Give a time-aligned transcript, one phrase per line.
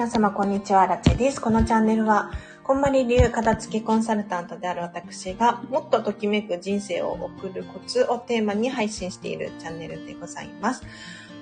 [0.00, 1.42] 皆様こんにちは、ラチェです。
[1.42, 2.30] このチャンネルは、
[2.64, 10.80] こんまり流片付けコンサルタントである私が、もっとときめく人生を送るコツをテーマに配信しているチャンネルでございます。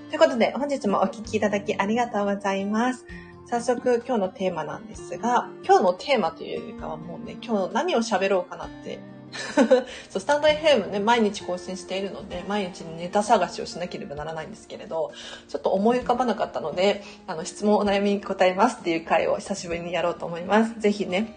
[0.08, 3.06] ということで、本日もお聴きいただきありがとうございます。
[3.46, 8.98] 早速今日のテーマなんですが、今日のテーマというよりかはもうね、今日何を喋ろうかなって
[10.10, 15.12] そう、スタンド FM ね、毎日更新しているので、毎日ネタ探しをしなければならないんですけれど、
[15.48, 20.78] ちょっと思い浮かばなかったので、あの、質問お悩みに答えますっていう回を久しぶりにやろうと思います。
[20.80, 21.34] ぜひね、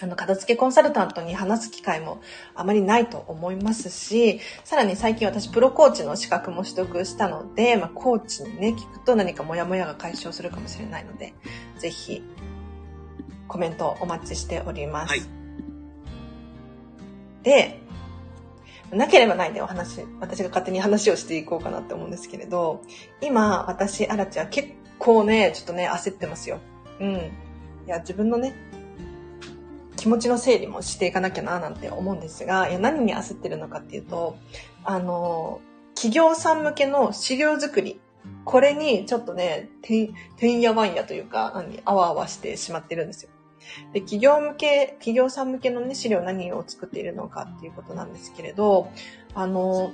[0.00, 2.20] あの、片付けコンサルタントに話す機会も
[2.54, 11.34] あまりないと思いますし、さらに最近私プロコーチの資格も取得したので、まあ、コーチにね、聞くと何かモヤモヤが解消するかもしれないので、
[11.78, 12.22] ぜひ、
[13.48, 15.10] コメントお待ちしております。
[15.10, 15.37] はい
[17.48, 17.80] で、
[18.92, 22.82] なければないでお話、私が勝手に話をしていこうかなって思うんですけれど、
[23.22, 24.68] 今、私、アラチは結
[24.98, 26.60] 構ね、ちょっとね、焦ってますよ。
[27.00, 27.08] うん。
[27.16, 27.20] い
[27.86, 28.54] や、自分のね、
[29.96, 34.36] 気持ちの整理もしていかなきゃな、なんて思うんですが、いや、何に焦ってるのかっていうと、
[34.84, 35.60] あの、
[35.94, 37.98] 企業さん向けの資料作り、
[38.44, 43.30] これにちょっとね、てん、てんやわんやというか、何、あわあわしてしまってるんですよ。
[43.92, 48.90] で、企業向け、企業さん向けのね、資料何を作っているのかっていうことなんですけれど、
[49.34, 49.92] あの、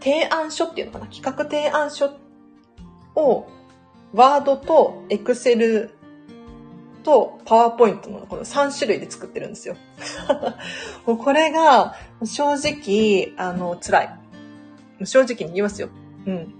[0.00, 1.06] 提案書っていうのかな？
[1.06, 2.16] 企画提案書
[3.14, 3.46] を、
[4.12, 5.90] ワードとエクセル
[7.02, 9.76] とパワーポイントのこの3種類で作ってるんですよ。
[11.06, 14.18] もうこれが正直、あの、辛い。
[15.04, 15.88] 正直に言いますよ。
[16.26, 16.54] うん。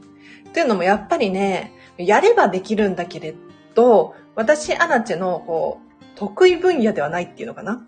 [0.52, 3.34] というのもやっぱりね、やればできるんだけれ
[3.74, 7.86] ど、私、アナチェの、こう、得意分野ではないっていうのかな？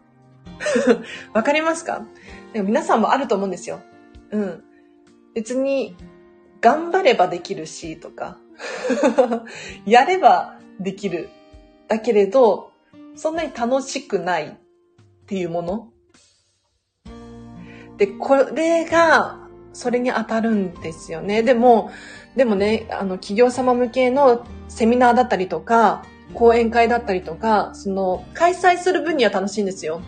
[1.32, 2.06] わかりますか？
[2.52, 3.80] でも皆さんもあると思うんですよ。
[4.30, 4.64] うん。
[5.34, 5.96] 別に、
[6.60, 8.38] 頑張ればできるし、とか、
[9.84, 11.28] やればできる。
[11.88, 12.72] だけれど、
[13.14, 14.52] そんなに楽しくないっ
[15.26, 15.88] ていうもの。
[17.98, 19.38] で、これが、
[19.72, 21.42] それに当たるんですよね。
[21.42, 21.90] でも、
[22.36, 30.00] でもね、あの、企業様向けのセミナーだったりとか、講演会だったりとか、その、開催する分には楽しいんですよ。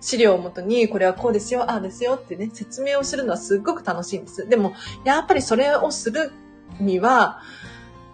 [0.00, 4.48] 資料をもとに、これはこうですよ、ああですよってね、説明をするのはすっごく楽しいんです。
[4.48, 4.72] でも、
[5.04, 6.30] やっぱりそれをする
[6.80, 7.40] には、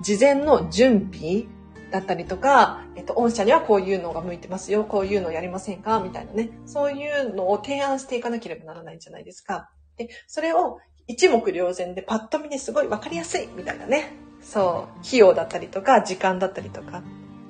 [0.00, 1.44] 事前の準備
[1.90, 6.50] だったりとか、えっと、御社にはこういうのが向いてますよ、こういうのをやりませんかみたいなね。
[6.66, 9.70] そういうのを提案していかなければならないんじゃないですか。
[9.96, 14.12] で、それを一目瞭然でパッと見ですごいわかりやすいみたいなね。
[14.40, 17.02] そう、費用だったりとか、時間だったりとか、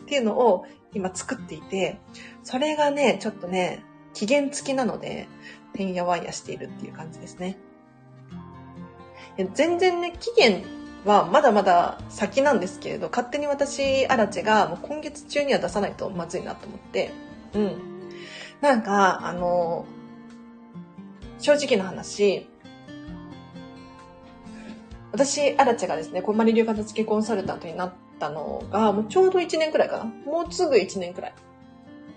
[0.03, 1.99] っていうのを今作っていて、
[2.43, 5.29] それがね、ちょっとね、期限付きなので、
[5.73, 7.57] てんやわんやしているっていう感じですね。
[9.55, 10.63] 全然ね、期限
[11.05, 17.11] はまだまだ先なんですけれど、勝手に私、アラチェがもう今月中には出さないとまずいなと思って、
[17.55, 18.11] うん。
[18.61, 19.85] なんか、あの、
[21.41, 22.49] 正直な話、
[25.15, 30.05] 私、アラチがですね、こんまり流片付けコンサルタントになったのが、もうちょうど1年くらいかな。
[30.05, 31.35] もうすぐ1年くらい。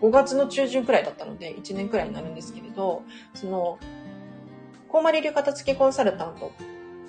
[0.02, 3.04] 5月の中旬くらいだったので、1年くらいになるんですけれど、
[3.36, 3.78] その、
[4.90, 6.52] コーマリ流片付けコンサルタント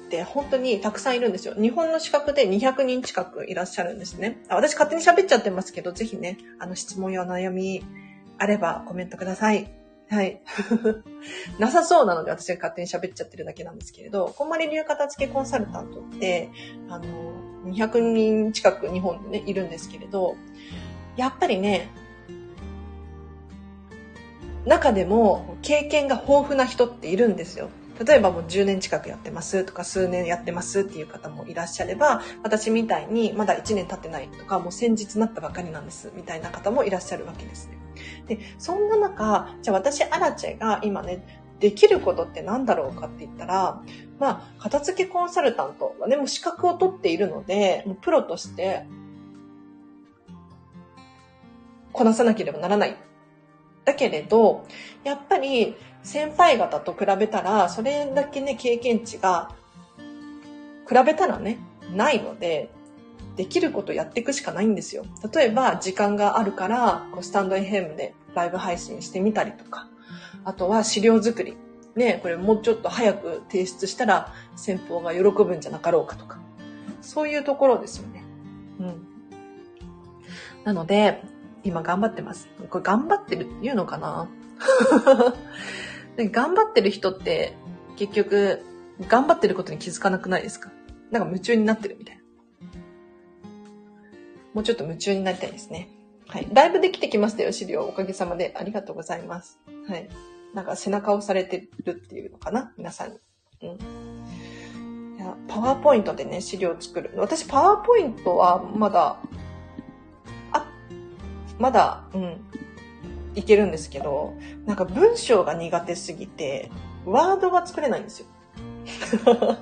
[0.09, 1.55] って本当にたくさんいるんですよ。
[1.55, 4.43] 日本の資格で200人近くいらっしゃるんですね。
[4.51, 7.83] あ私勝手に喋っちゃってますけど、ぜひね、あの質問や悩み
[8.37, 9.78] あればコメントください。
[10.11, 10.41] はい。
[11.59, 16.51] なさそうなので私が勝手に喋っちゃってるだけなんですけれど、こんまり流片付けコンサルタントって、
[16.89, 17.05] あの、
[17.67, 20.37] 200人近く日本でね、いるんですけれど、
[21.17, 21.89] やっぱりね、
[24.65, 27.69] 中でも経験が豊富な人っているんですよ。
[28.05, 37.88] 例えばもう10年近くやってますとか数年やってますっていう方もいらっしゃれば、私みたいにまだ1年経ってないとか、もう先日なったばかりなんですみたいな方もいらっしゃるわけですね。
[38.29, 43.83] で、そんな中、じゃあ私、アラチェが今ね、できることって何だろうかって言ったら、
[44.21, 48.87] まあ、片付けコンサルタントはね、もう資格を取っているので、もうプロとして、
[51.93, 52.97] こなさなければならない。
[53.85, 54.67] だけれど、
[55.03, 59.51] やっぱり先輩方と比べたら、それだけね、経験値が、
[60.89, 61.59] 比べたらね、
[61.95, 62.71] ないので、
[63.39, 65.05] できることやっていくしかないんですよ。
[65.33, 69.89] 例えば、時間があるから、こうスタンド FM でライブ配信してみたりとか、
[70.45, 71.57] あとは資料作り。
[71.95, 76.39] ね、これもうちょっと早く提出したら先方が喜ぶんじゃなかろうかとか。
[77.01, 78.23] そういうところですよね。
[78.81, 79.07] うん。
[80.65, 81.23] なので、
[81.65, 82.49] 今頑張ってます。
[82.71, 84.29] これ頑張ってるって言うのかな？
[86.17, 87.57] で頑張ってる人って
[87.97, 88.65] 結局
[89.09, 90.71] 頑張ってることに気づかなくないですか？
[91.11, 92.18] なんか夢中になってるみたいな。
[94.55, 95.89] もうちょっと夢中になりたいですね。
[96.27, 96.49] はい。
[96.53, 97.83] だいぶできてきましたよ、資料。
[97.83, 98.55] おかげさまで。
[98.57, 99.59] ありがとうございます。
[99.89, 100.09] はい。
[100.55, 103.19] なんか背中をされてるっていうのかな皆さんに。
[103.63, 105.17] うん。
[105.17, 107.13] いや、パワーポイントでね、資料を作る。
[107.17, 109.19] 私、パワーポイントはまだ、
[110.53, 110.67] あ、
[111.59, 112.41] まだ、うん、
[113.35, 114.35] いけるんですけど、
[114.67, 116.71] なんか文章が苦手すぎて、
[117.05, 118.27] ワードが作れないんですよ。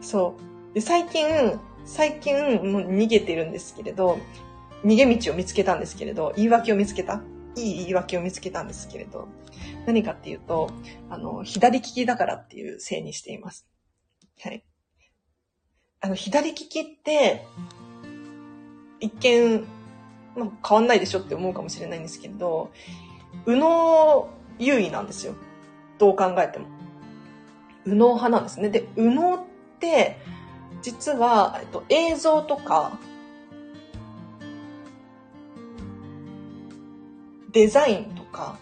[0.00, 0.36] そ
[0.70, 0.74] う。
[0.74, 4.18] で、最近、最近、もう逃げてるんですけれど、
[4.84, 7.22] 逃げ道を見つけたんですけれど、言い訳を見つけた
[7.56, 9.28] いい言い訳を見つけたんですけれど、
[9.86, 10.70] 何かっていうと、
[11.10, 13.66] あの、左利きだからっていうせいにしています。
[14.40, 14.64] はい。
[16.00, 17.44] あの、左利きって、
[19.00, 19.64] 一見、
[20.36, 22.70] まあ、変わんないでしょって思うかもしれないんですけれど、
[23.46, 25.34] 右脳優位なんですよ。
[25.98, 26.66] どう考えても。
[27.84, 28.70] 右脳派なんですね。
[28.70, 29.40] で、右脳っ
[29.78, 30.18] て、
[30.82, 32.98] 実は、えっと、映像とか、
[37.52, 38.58] デザインとか、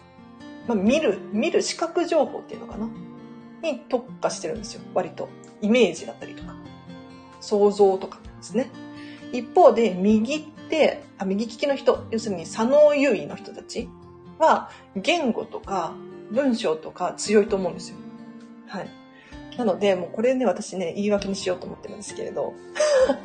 [0.67, 2.89] まあ、見る、見る視覚情報っていうのかな？
[3.63, 4.81] に特化してるんですよ。
[4.93, 5.29] 割と。
[5.61, 6.55] イメージだったりとか。
[7.39, 8.69] 想像とかですね。
[9.31, 13.89] 一方で、右って、あ、右利きの人、要するに左脳優位の人たち
[14.39, 15.93] は、言語とか
[16.31, 17.97] 文章とか強いと思うんですよ。
[18.67, 18.89] はい。
[19.61, 22.53] なので、もうこれね、私ね、言い訳にしようと思ってるんですけれど。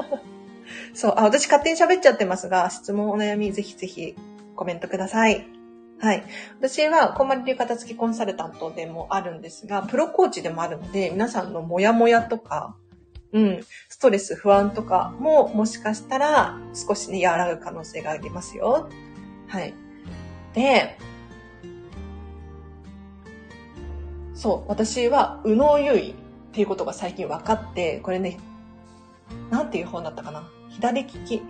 [0.92, 4.14] そう、あ、私勝手に喋っちゃってますが、質問、お悩み、ぜひぜひ
[4.54, 5.46] コメントください。
[5.98, 6.24] はい。
[6.58, 12.76] 私は、こんまり流片付きコンサルタントでもあるんですが、プロコーチでもあるので、皆さんのモヤモヤとか、
[13.32, 18.90] うん、ストレス、不安とかも、もしかしたら、少しね、和らぐ可能性がありますよ。
[19.48, 19.72] はい。
[20.52, 20.98] で、
[24.34, 26.14] そう、私は、右脳優位
[26.56, 28.38] ていうことが最近分かって、これね、
[29.50, 30.48] なんていう本だったかな？
[30.70, 31.42] 左利き。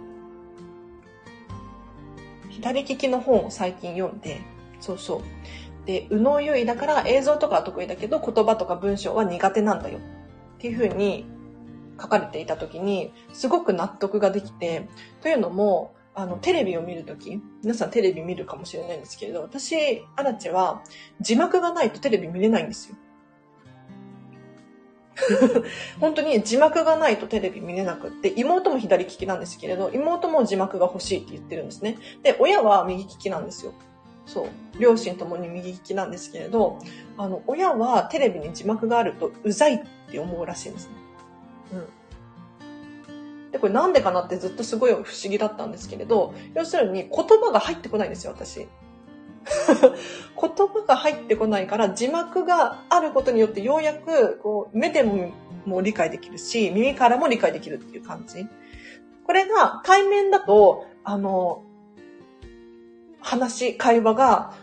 [2.51, 4.41] 左利きの本を最近読んで、
[4.81, 5.21] そうそう。
[5.87, 10.01] で、右脳優位だから映像とかは得意だけど言葉とか文章は苦手なんだよっ
[10.59, 11.25] ていうふうに
[12.01, 14.89] 書かれていた時に、すごく納得ができて、
[15.23, 20.83] というのも、あの、テレビを見るとき、皆さんテレビ見るかもしれないんですけれど、私、アラチェは
[21.21, 22.97] 字幕がないとテレビ見れないんですよ。
[26.01, 31.99] 本当に字幕がないとテレビ見れなくって、妹も左利きなんですけれど、妹も字幕が欲しいって言ってるんですね。
[32.23, 33.73] で、親は右利きなんですよ。
[34.27, 34.49] そう。
[34.79, 36.79] 両親ともに右利きなんですけれど、
[37.17, 39.81] あの、親はテレビに字幕があるとうざいっ
[40.11, 40.95] て思うらしいんですね。
[41.73, 43.53] うん。
[43.53, 48.69] で、これなんでかなってずっとすごい不思議だったんですけれど、要するに言葉が入ってこないんですよ、私。
[49.47, 58.47] 言葉が入ってこないから字幕があることによってようやくこう目でも理解できるし、耳からも理解できるっていう感じ。
[59.27, 61.63] これが対面だと、あの、
[63.21, 64.55] 話、会話が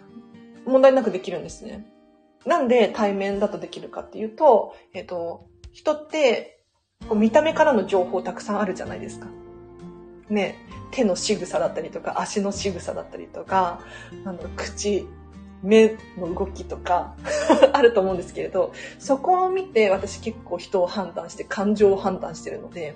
[0.66, 1.86] 問題なくできるんですね。
[2.46, 6.62] なんで対面だとできるかっていうと、えっ、と、人って
[7.14, 9.28] 見た目からの情報たくさんあるじゃないですか。
[10.30, 10.56] ね、
[10.92, 13.82] 手の仕草だったりとか、足の仕草だったりとか、
[14.26, 15.08] あの、口、
[15.62, 17.16] 目の動きとか
[17.72, 22.96] あると思うんですけれど、そこを見て私結構人を判断して、感情を判断してるので、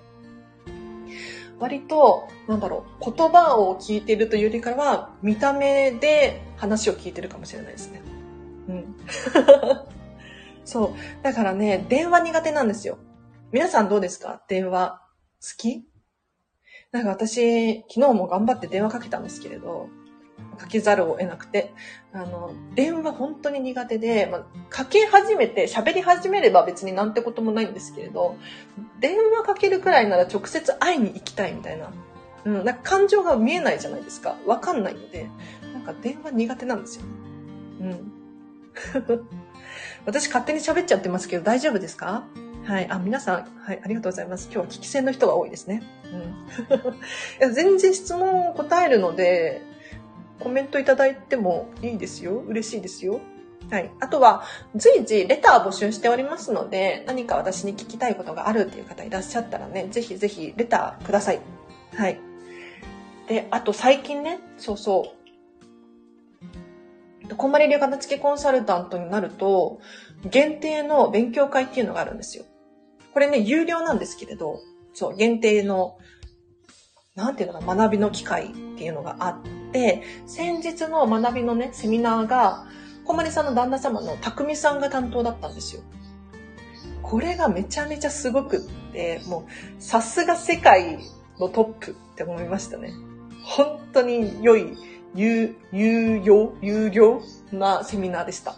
[1.59, 8.01] 割と、なんだろう、言葉を聞いてるというよりかは、見た目で話を聞いてるかもしれないですね。
[8.69, 8.95] うん。
[10.65, 10.89] そう。
[11.23, 12.97] だからね、電話苦手なんですよ。
[13.51, 14.43] 皆さんどうですか？
[14.49, 15.01] 電話
[15.41, 15.87] 好き？
[16.91, 19.89] なんか私、昨日も頑張って電話かけたんですけれど、
[20.57, 21.73] かけざるを得なくて、
[22.13, 28.35] あの、電話本当に苦手で、まあ、かけ始めて喋り始めれば別になんてこともないんですけれど、
[28.99, 31.91] 電話かけるくらいなら直接会いに行きたいみたいな。
[32.45, 34.37] うん、なんか感情が見えないじゃないですか。
[34.45, 35.29] わかんないので、
[35.73, 37.03] なんか電話苦手なんですよ。
[37.81, 38.11] うん。
[40.05, 42.23] 私勝手に喋っちゃってますけど大丈夫ですか？
[42.67, 42.87] はい。
[42.89, 44.49] あ、皆さん、はい、ありがとうございます。
[44.51, 45.83] 今日は聞き戦の人が多いですね。
[46.03, 46.19] うん。
[46.75, 46.91] い
[47.39, 49.61] や全然質問を答えるので、
[50.41, 52.33] コメントいただいてもいいですよ。
[52.33, 53.21] 嬉しいですよ。
[53.71, 53.89] はい。
[54.01, 54.43] あとは、
[54.75, 61.39] 随時レター募集しておりますので、何か私に聞きたいことがあるっていう方いらっしゃったらね、ぜひぜひレターください。
[61.95, 62.19] はい。
[63.29, 65.13] で、あと最近ね、そうそ
[67.31, 67.35] う。
[67.37, 69.79] こんまり流片付けコンサルタントになると、
[70.25, 72.43] 限定の勉強会っていうのがあるんですよ。
[73.17, 74.59] これね、有料なんですけれど、
[74.93, 75.97] そう、限定の、
[77.15, 82.67] なんていうのか、学びの機会っていうのがあって、先日の学びのね、セミナーが、
[83.05, 85.81] 小まりさんの旦那様の匠さんが担当だったんですよ。
[87.01, 88.61] これがめちゃめちゃすごくっ
[88.93, 90.99] て、もう、さすが世界
[91.39, 92.93] のトップって思いましたね。
[93.43, 94.77] 本当に良い、
[95.15, 98.57] 有、有用、有料なセミナーでした。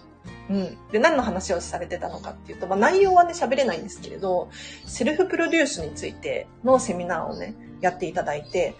[0.50, 0.77] うん。
[0.91, 4.50] で、何の話をされてたのかっていうと、まあ内容はね、喋れないんですけれど、
[4.86, 8.75] セルフプロデュースについてのセミナーをね、やっていただいて、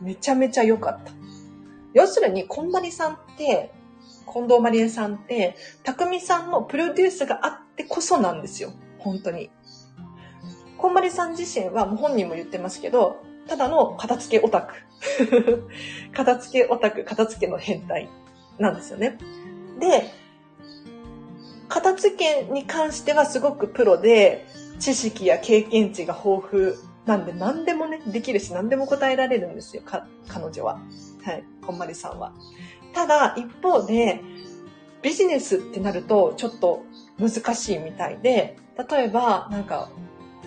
[0.00, 1.12] めちゃめちゃ良かった。
[1.94, 3.72] 要するに、こんまりさんって、
[4.32, 8.72] 近藤まりえさんって、たくみさんのプロデュースがあってこそなんですよ。
[8.98, 9.50] 本当に。
[10.76, 14.74] こんまりさん自身は、もう本人も言ってますけど、ただの片付けオタク。
[16.12, 18.10] 片付けオタク、片付けの変態
[18.58, 19.18] なんですよね。
[19.80, 20.10] で、
[21.68, 24.46] 片付けに関してはすごくプロで、
[24.78, 26.74] 知識や経験値が豊富
[27.06, 30.80] なんで何でもね、できるし何でも答えられるんですよ、か、彼女は。
[31.24, 32.32] はい、こんまりさんは。
[32.92, 34.20] ただ、一方で、
[35.02, 36.82] ビジネスってなるとちょっと
[37.18, 38.56] 難しいみたいで、
[38.90, 39.90] 例えば、なんか、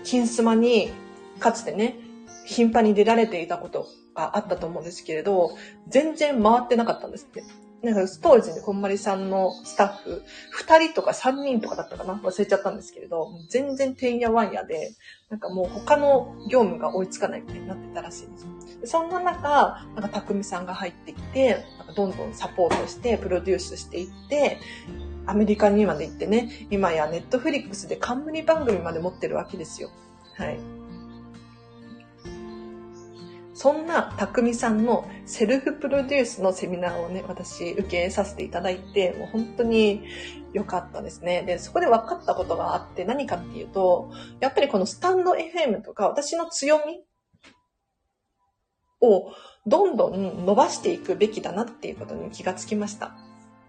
[0.03, 0.91] 金スマに
[1.39, 1.97] かつてね、
[2.45, 5.51] 頻繁に出られていたことがあったと思うんですけれど、
[5.87, 7.43] 全然回ってなかったんですって。
[7.81, 12.15] なんか当時ね、こんまりさんのスタッフ、二人とか三人とかだったかな？
[12.15, 14.91] 忘れちゃったんですけれど、全然てんやわんやで、
[15.29, 18.49] なんかもう他の業務が追いつかないみたいになってたらしいんですよ。
[18.83, 24.59] そんな中、なんか匠さんが入ってきて、なんかどんどんサポートして、プロデュースしていって、
[25.25, 29.89] アメリカにまで行ってね、今やネットフリックスで冠番組まで持ってるわけですよ。
[30.35, 30.59] はい。
[33.59, 40.01] そんな匠さんのセルフプロデュースのセミナーをね、私受けさせていただいて、もう本当に
[40.53, 41.43] 良かったですね。
[41.43, 47.03] で、そこで分かったことがあって何かっていうと、やっぱりこのスタンド FM とか私の強み
[49.01, 49.33] を
[49.67, 53.11] どんどん伸ばしていくべきだなっていうことに気がつきました。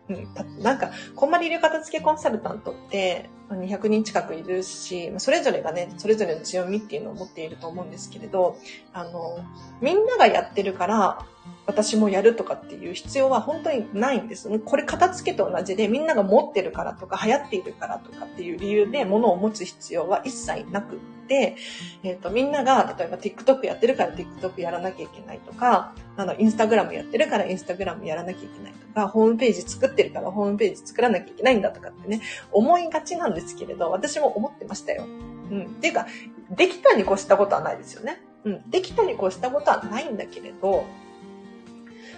[0.09, 8.59] うん、なんか、こんまり流片付けコンサルタントって、200人近くいるし、それぞれがね、それぞれの強みっていうのを持っていると思うんですけれど、
[8.93, 9.39] あの、
[9.81, 11.27] みんながやってるから、
[11.67, 14.49] 私もやるとかっていう必要は本当にないんです。
[14.61, 21.57] これ片付けと同じでみんなが持ってるからとか流行っているからとかっていう理由で物を持つ必要は一切なくって、
[22.03, 35.05] えっ、ー、と、みんなが例えば TikTok やってるから TikTok やらなきゃいけないとか、あの、Instagram やってるから Instagram やらなきゃいけないとか、ホームページ作ってるからホームページ作らなきゃいけないんだとかってね、思いがちなんですですけれど、私も思ってましたよ。
[35.51, 35.63] うん。
[35.65, 36.07] っていうか、
[36.51, 38.21] できたに越したことはないですよね。
[38.45, 38.71] うん。
[38.71, 40.85] できたに越したことはないんだけれど、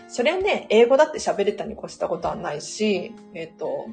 [0.08, 3.86] それはね、英語だって喋れたに越したことはないし、えっ、ー、と、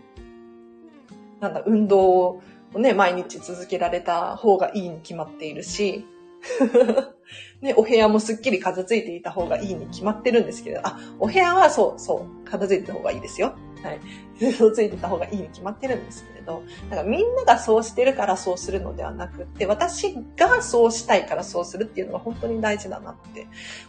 [1.39, 2.41] なんだ、運動を
[2.75, 6.05] ね、毎日続けられた方がいいに決まっているし、
[7.61, 13.55] ね、お部屋もすっきり片付いていた方がいいに決まってるんですけど、あ、お部屋はそう、そう、片付いてた方がいいですよ。
[13.83, 13.99] はい。
[14.41, 23.47] 嘘ついてた方がいいに決まってるんですけれど、なんかみんながそうしてるからそうするのではなくって、私がそうしたいからそうするっていうのが本当に大事だなって、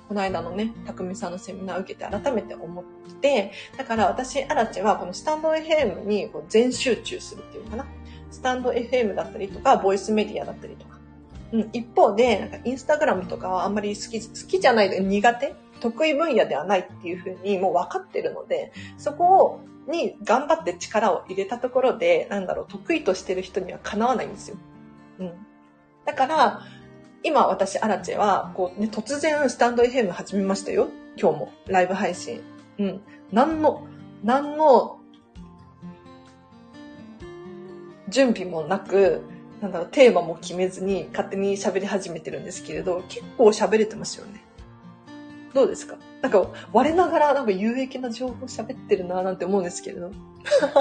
[0.09, 2.85] この間のね、匠さんのセミナーを受けて改めて思っ
[3.21, 7.87] て、だから私、アラチはこのスタンド FM に全集中するっていうかな。
[8.31, 10.99] スタンド FM だったりとか、ボイスメディアだったりとか。
[11.53, 24.57] うん、一方で、なんかインスタグラムとかはあんまり好き、好きじゃないで苦手得意分野ではないっていうふうにもう分かってるので、そこをに頑張って力を入れたところで、なんだろう、得意としてる人にはかなわないんですよ。
[25.19, 25.33] うん。
[26.05, 26.63] だから、
[27.23, 30.89] 今私、アラチェは、こうね、突然スタンド FM 始めましたよ。
[31.17, 31.53] 今日も。
[31.67, 32.41] ライブ配信。
[32.79, 33.01] うん。
[33.31, 33.87] 何の、
[34.25, 34.99] 何の、
[38.09, 39.23] 準備もなく、
[39.61, 44.43] なんだろう、テーマも決めずに勝手に喋り始めてるんですけれど、結構喋れてますよね。
[45.55, 45.97] どうですか？
[46.23, 50.11] なんか、我ながらなんか有益な情報喋ってるななんて思うんですけれど。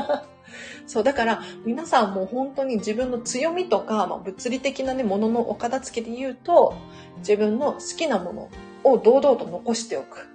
[0.86, 6.74] そう、だから皆さんも本当に自分の強みとか、まあ、物理的なね、もののお片付けで言うと、
[7.20, 8.50] 自分の好きなもの
[8.84, 10.28] を堂々と残しておく。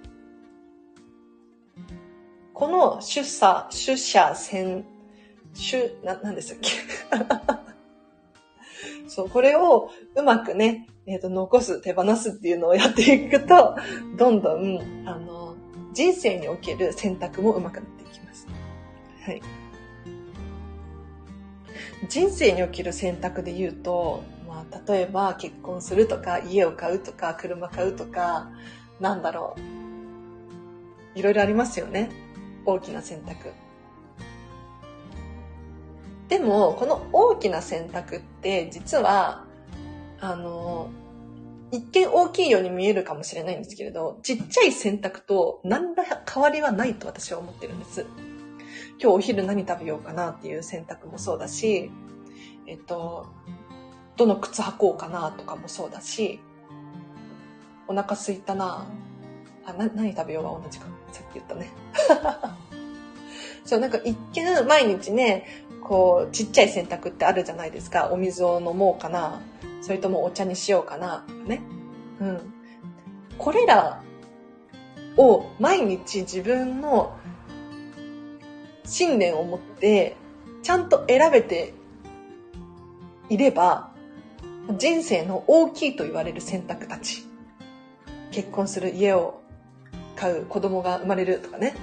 [2.52, 4.84] この出査、出社、戦、
[5.54, 6.70] 出、な、なんでしたっけ？
[9.06, 13.76] そう、これをうまくね、えっ、ー、と、残す、手放すっていうのをやっていくと、
[14.16, 15.54] どんどん、あの、
[15.92, 18.46] 人生における選択もうまくなっていきます。
[19.24, 19.42] はい。
[22.08, 28.50] 人生における選択で言うと、まあ、例えば結婚するとか、家を買うとか、車買うとか、
[29.00, 29.54] なんだろ
[31.14, 31.18] う。
[31.18, 32.10] いろいろありますよね。
[32.64, 33.52] 大きな選択。
[36.28, 39.44] でも、この大きな選択って、実は、
[40.20, 40.90] あの、
[41.70, 48.06] 一見大きいように見えるかもしれないんですけれど、ちっちゃい選択と何ら変わりはないと私は思ってるんです。
[49.00, 51.90] 今日お昼何食べようかなっていう選択もそうだし、
[52.66, 53.26] えっと、
[54.16, 56.40] どの靴履こうかなとかもそうだし、
[57.88, 58.86] お腹すいたな
[59.66, 60.86] あ、な、何食べようは同じか。
[61.12, 61.70] さっき言ったね。
[63.64, 65.46] そう、なんか一見毎日ね、
[65.84, 68.10] こう、ちっちゃい選択ってあるじゃないですか。
[68.12, 69.40] お水を飲もうかな。
[69.80, 71.24] それともお茶にしようかな。
[71.46, 71.60] ね。
[72.20, 72.54] うん。
[73.38, 74.02] これら
[75.16, 77.16] を毎日自分の
[78.84, 80.16] 信念を持って
[80.62, 81.74] ちゃんと選べて
[83.28, 83.92] いれば
[84.78, 87.24] 人生の大きいと言われる選択たち
[88.30, 89.40] 結婚する家を
[90.16, 91.74] 買う子供が生まれるとかね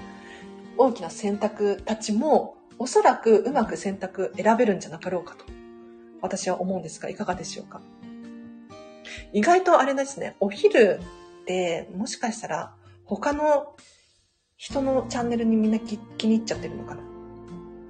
[0.78, 5.46] 大きな選択たちもおそらくうまく選択選べるんじゃなかろうかと
[6.20, 7.80] 私は思うんですがいかがでしょうか？
[9.34, 11.00] 意外とあれですねお昼
[11.44, 12.74] ってもしかしたら
[13.06, 13.76] 他の
[14.58, 15.94] 人のチャンネルにみんな気
[16.26, 17.04] に入っちゃってるのかな？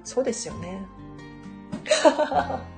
[0.04, 0.82] そうですよね。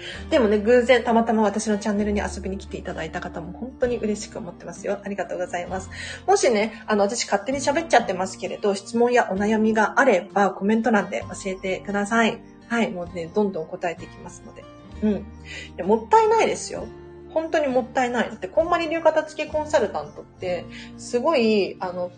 [0.30, 4.98] でもね、偶然たまたま私のチャンネルに遊びに来ていただいた方も本当に嬉しく思ってますよ。
[5.02, 5.90] ありがとうございます。
[6.26, 12.40] もしね、あの、私勝手に喋っちゃってますけれど、質問やお悩みがあればコメント欄で教えてください。
[12.68, 14.64] はい、もうね、どんどん答えていきますので。
[15.02, 15.86] うん。
[15.86, 16.86] もったいないですよ。
[17.32, 18.30] 本当にもったいない。
[18.30, 20.64] だって、こんまり流片付けコンサルタントって、
[20.96, 22.10] すごい、あの、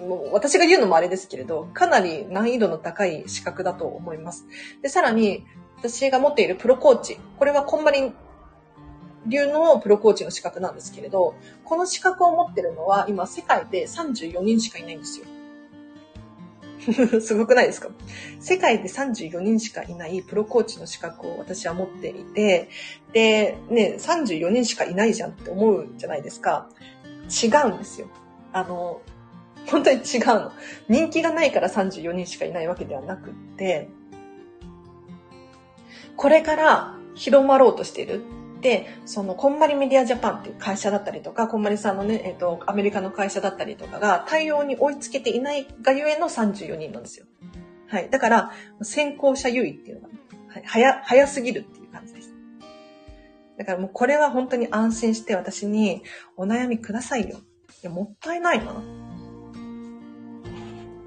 [0.00, 4.46] もう私が言うのもあれですけれど、かなり難易度の高い資格だと思います。
[4.82, 5.44] で、さらに、
[5.80, 8.12] 私が持っているプロコーチ、これはこんまり
[9.26, 11.34] 流のプロコーチの資格なんですけれど、
[11.64, 15.26] この資格を持ってるのは今世界で34人しかいないんですよ。
[17.20, 17.88] すごくないですか？
[18.40, 22.68] 世界で34人しかいないプロコーチの資格を私は持っていて、
[23.12, 26.68] で、ね、34人しかいないじゃんって思うじゃないですか。
[27.42, 28.08] 違うんですよ。
[28.52, 29.02] あの、
[29.70, 30.52] 本当に違うの。
[30.88, 33.88] 人気がないから34人しかいないわけではなくって、
[36.20, 38.20] これから広まろうとしている
[38.60, 47.24] で、その、こんまりメディアジャパンっていう会社だったりとか、こんまりさんのね、えっ、ー、と、アメリカの会社だったりとかが対応に追いつけていないがゆえの34人なんですよ。
[47.86, 48.10] はい。
[48.10, 48.52] だから、
[48.82, 50.14] 先行者優位っていうのが、
[50.48, 52.34] はい、早、早すぎるっていう感じです。
[53.56, 56.02] だからもうこれは本当に安心して私に
[56.36, 57.38] お悩みくださいよ。
[57.38, 58.74] いや、もったいないな。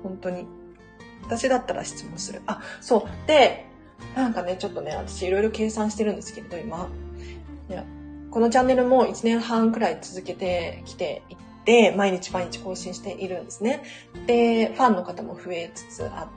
[0.01, 0.47] 本当に。
[1.21, 2.41] 私だったら質問する。
[2.47, 3.27] あ、そう。
[3.27, 3.67] で、
[4.15, 6.89] なんかね、ちょっとね、私いろいろ計算してるんですけれど、今。
[8.33, 13.83] このチャンネルも1年半くらい続けてきていって、毎日毎日更新しているんですね。
[14.25, 16.27] で、ファンの方も増えつつあ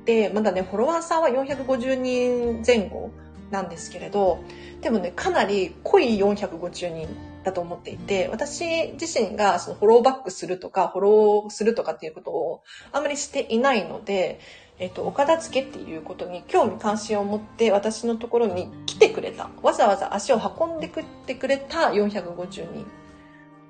[0.00, 3.10] って、まだね、フォロワーさんは450人前後
[3.52, 4.40] なんですけれど、
[4.80, 7.08] でもね、かなり濃い450人
[7.44, 14.40] だと思っていて、私自身がそのフォローバックするとか、フォローするとかっていうことをあんまりしていないので、
[14.78, 19.48] えっと、お片付けっていうことに興味関心を持って私のところに来てくれた。
[19.62, 22.86] わざわざ足を運んでくってくれた450人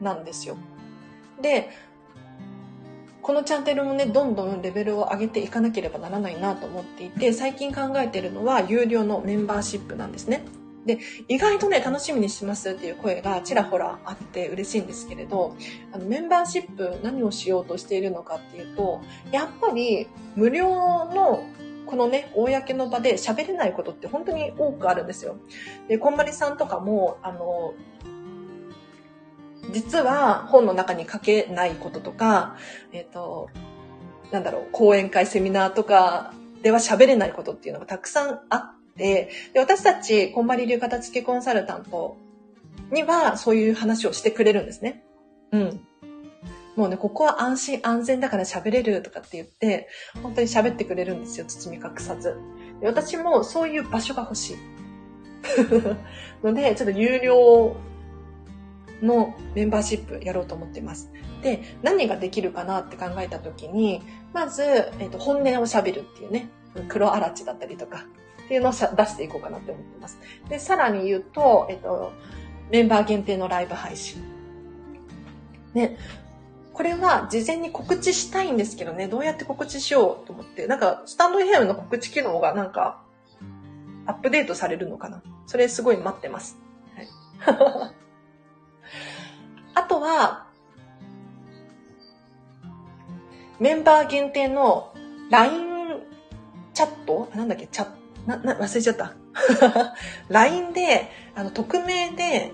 [0.01, 0.57] なんですよ。
[1.41, 1.71] で、
[3.23, 10.45] このチャンネルもね、どんどんレベルを上げていかなければならないなと思っていて、最近考えてるのは有料のメンバーシップなんですね。
[10.87, 15.57] で、意外とね、楽しみにしますっていう声がちらほらあって嬉しいんですけれど、
[15.93, 19.01] あの、メンバーシップ何をしようとしているのかっていうと、
[19.33, 21.45] やっぱり無料の
[21.87, 25.37] このね、公の場で喋れないことって本当に多くあるんですよ。
[25.89, 27.75] で、こんまりさんとかも、あの、
[29.73, 32.57] 実は本の中に書けないこととか、
[32.93, 33.51] えっ、ー、と、
[34.31, 42.17] なんだろう、講演会、セミナーとかでは喋れないことっていうのがたくさんあっで、私たち、こんまり流片付けコンサルタント
[42.91, 45.05] には、そういう話をしてくれるんですね。
[45.53, 45.81] うん。
[46.77, 49.89] もうね、ここは安心安全だから喋れるとかって言って、
[50.23, 52.37] 本当に喋ってくれるんですよ、包み隠さず。
[52.81, 54.57] で私もそういう場所が欲しい。
[56.45, 57.77] ので、ちょっと有料
[59.03, 61.11] のメンバーシップやろうと思ってます。
[61.43, 64.03] で、何ができるかなって考えたときに、
[64.35, 64.63] まず、
[64.99, 66.51] えっ、と、本音を喋るっていうね、
[66.89, 68.07] 黒あらちだったりとか、
[68.47, 70.19] っていうのを出していこうかなって思ってます。
[70.49, 72.13] で、さらに言うと、えっと、
[72.71, 74.23] メンバー限定のライブ配信。
[75.75, 75.99] ね、
[76.73, 83.03] これは事前に告知したいんですけどね、どうやって告知しようと思って、なんか、スタンド FM の告知機能がなんか、
[84.07, 85.23] アップデートされるのかな。
[85.47, 86.57] それすごい待ってます。
[86.95, 87.09] はい、
[89.75, 90.47] あとは、
[93.59, 94.93] メンバー限定の
[95.31, 96.03] LINE
[96.75, 97.29] チャット？
[97.35, 97.67] なんだっけ？
[97.67, 98.06] チャット？
[98.27, 99.15] な、な、忘れちゃった。
[100.29, 102.53] LINE で、あの、匿名で、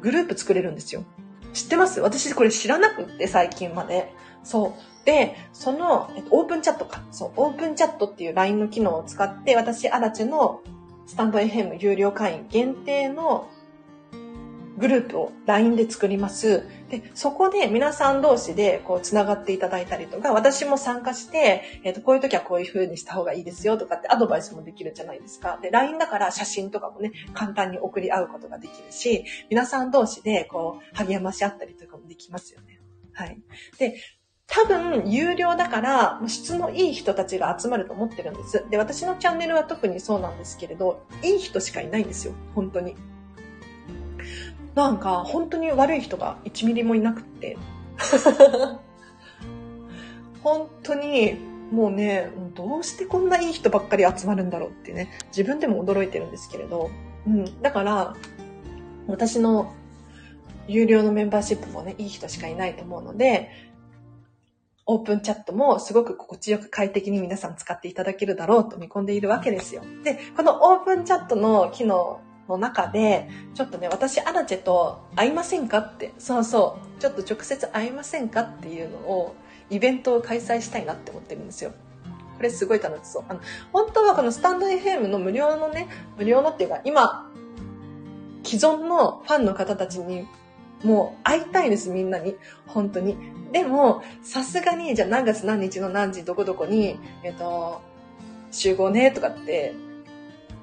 [0.00, 1.04] グループ作れるんですよ。
[1.52, 2.00] 知ってます？
[2.00, 4.12] 私これ知らなくって、最近まで。
[4.42, 5.06] そう。
[5.06, 7.02] で、その、えっと、オープンチャットか。
[7.10, 10.62] そう、オープンチャットっていう LINE の機能を使って、私、アラチの
[11.06, 13.48] スタンド FM 有料会員限定の
[14.76, 16.66] グループを LINE で作ります。
[16.90, 25.58] で、そこで皆さん同士でこう繋がっていただいたりとか、私も参加して、えっ、ー、と、こういう時はこういう風にした方がいいですよとかってアドバイスもできるじゃないですか。
[25.62, 32.80] で、LINE だから写真とかもね、簡単に送り合うことができるし、皆さん同士でこう、励まし合ったりとかもできますよね。
[33.12, 33.38] はい。
[33.78, 34.00] で、
[34.46, 38.64] 多分、有料だから、質のいい人たちが集まると思ってるんです。
[38.70, 42.34] で、私のチャンネルは特にそうなんですけれど、いい人しかいないんですよ。
[42.54, 42.94] 本当に。
[44.74, 47.56] なんか、本当に悪い人が1ミリもいなくって。
[50.42, 51.36] 本当に、
[51.70, 56.90] もうね、どうしてこんないい人ばっかり集まるんだろうってね、自分でも驚いてるんですけれど、
[57.26, 58.14] うん、だから、
[59.06, 59.72] 私の
[60.66, 63.50] 有料のメンバーシップもね、いい人しかいないと思うので、
[64.86, 69.82] オープンチャットもすごく心地よく快適に皆さん使っていただけるだろうと見込んでいるわけですよ。
[70.02, 79.34] で、このオープンチャットの機能の中で、ちょっとね、私、アラチェと会いませんかって、そうそう、ちょっと直接会いませんかっていうのを、
[79.70, 81.72] イベントを開催したいなって思ってるんですよ。
[82.36, 83.24] これすごい楽しそう。
[83.28, 83.40] あの、
[83.72, 87.30] 本当はこのスタンド FM の無料のね、無料のっていうか、今、
[88.44, 90.26] 既存のファンの方たちに、
[90.82, 92.36] もう会いたいです、みんなに。
[92.66, 93.16] 本当に。
[93.52, 97.80] でも、さすがに、じゃあ何月何日の何時どこどこに、えっ、と、
[98.50, 99.74] 集合ね、とかって、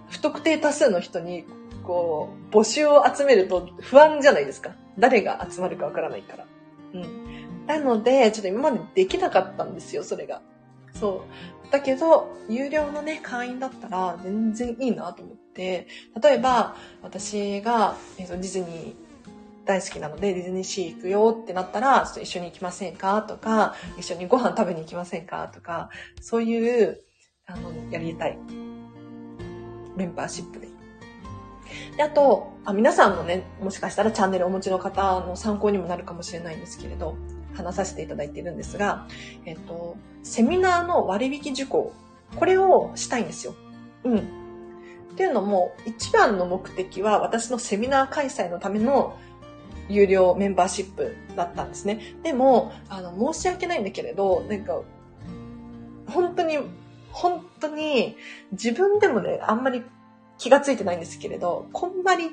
[0.09, 1.45] 不特定多数の人に
[1.83, 4.75] こう、募集を集めると不安じゃないですか。
[4.97, 6.45] 誰が集まるかわからないから。
[6.93, 7.65] うん。
[7.65, 10.41] なので、ちょっと今までできなかったんですよ、それが。
[10.93, 11.25] そ
[11.67, 11.71] う。
[11.71, 15.87] だけど、有料のね、会員だったら全然いいなと思って、
[16.21, 19.11] 例えば、私が、えー、とディズニー
[19.65, 25.89] 大好きなのでディズニーシー行くよってなったら、ちょっと一緒に行きませんかとか、一緒にご飯食べに行きませんかとか、
[26.19, 26.99] そういう、
[27.45, 28.37] あの、やりたい。
[29.95, 30.67] メンバーシップで
[31.97, 37.15] で、あとあ、皆さんもね、もしかしたらチャンネルお持ちの方の参考にもなるかもしれないんですけれど、
[37.53, 39.07] 話させていただいているんですが、
[39.45, 41.93] えっと、セミナーの割引受講、
[42.35, 43.55] これをしたいんですよ。
[44.03, 44.17] うん。
[44.19, 44.21] っ
[45.15, 49.17] ていうのも、一番の目的は私のセミナー開催のための
[49.89, 52.15] 有料メンバーシップだったんですね。
[52.23, 54.81] でも、あの、申し訳ないんだけれど、なんか、
[56.07, 56.59] 本当に、
[57.11, 58.15] 本当に、
[58.51, 59.83] 自分でもね、あんまり
[60.41, 62.31] 気がついてないんですけれど、こんまり、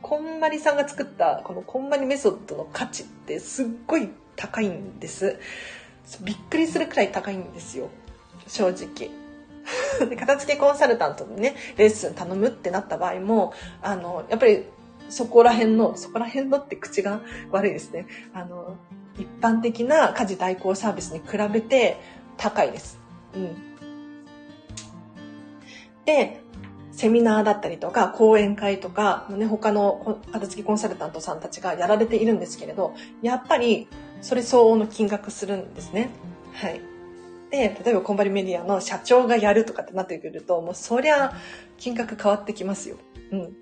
[0.00, 5.40] こんまりさんが作ったこのこんまりメソッドの価値ってすっごい高いんです。
[6.20, 7.88] びっくりするくらい高いんですよ。
[8.46, 9.10] 正直。
[10.16, 14.64] 片付けコンサルタントにね、レッスン頼むってなった場合も、あの、やっぱり
[15.08, 18.06] そこら辺の、そこら辺のって口が悪いですね。
[18.34, 18.76] あの、
[19.18, 21.96] 一般的な家事代行サービスに比べて
[22.36, 23.00] 高いです。
[23.34, 23.56] うん。
[26.04, 26.42] で、
[26.92, 33.88] セミナーだったりとか、講演会とか、ね、他の片付きコンサルタントさんたちがやられているんですけれど、やっぱり、
[34.20, 36.10] それ相応の金額するんですね。
[36.52, 36.80] はい。
[37.50, 41.32] で、例えばコンバリメディアの社長がやるとかってなってくると、もうそりゃ、
[41.78, 42.96] 金額変わってきますよ。
[43.32, 43.56] うん。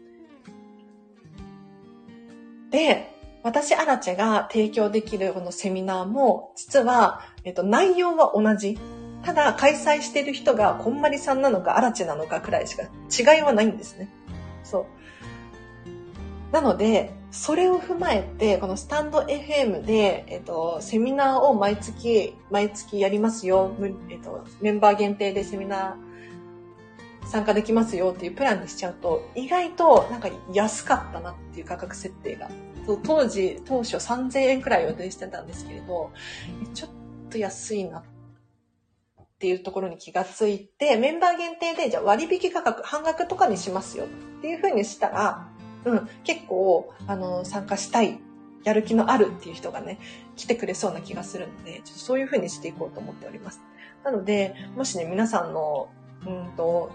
[2.71, 8.79] で、私、アラチェが提供できるこのセミナーも、実は、えっと、内容は同じ。
[9.23, 14.09] ただ、開催している人が、こんまりさんなのか、アラチェなのかくらいしか違いはないんですね。
[14.65, 16.53] そう。
[16.53, 23.73] なので、それを踏まえて、このスタンド FM で、えっと、セミナーを毎月、毎月やりますよ。
[24.09, 32.51] えっと、メンバー限定でセミナー参加できますよっていうプランにしちゃうと、意外となんか安かったなっていう価格設定が。
[33.05, 36.11] 当時、当初3000円くらい予定してたんですけれど、
[36.75, 36.91] ちょっ
[37.31, 38.03] と安いなっ
[39.40, 44.09] っていうところに気がついて、メンバー限定で、じゃあ割引価格、半額とかにしますよっ
[44.42, 45.48] ていうふうにしたら、
[45.87, 48.20] うん、結構、あの、参加したい、
[48.64, 49.98] やる気のあるっていう人がね、
[50.37, 53.62] 来てくれそうな気がするので、ちょっとそういうふうにしていこうと思っております。
[54.05, 55.88] なので、もしね、皆さんの、
[56.26, 56.90] うんと、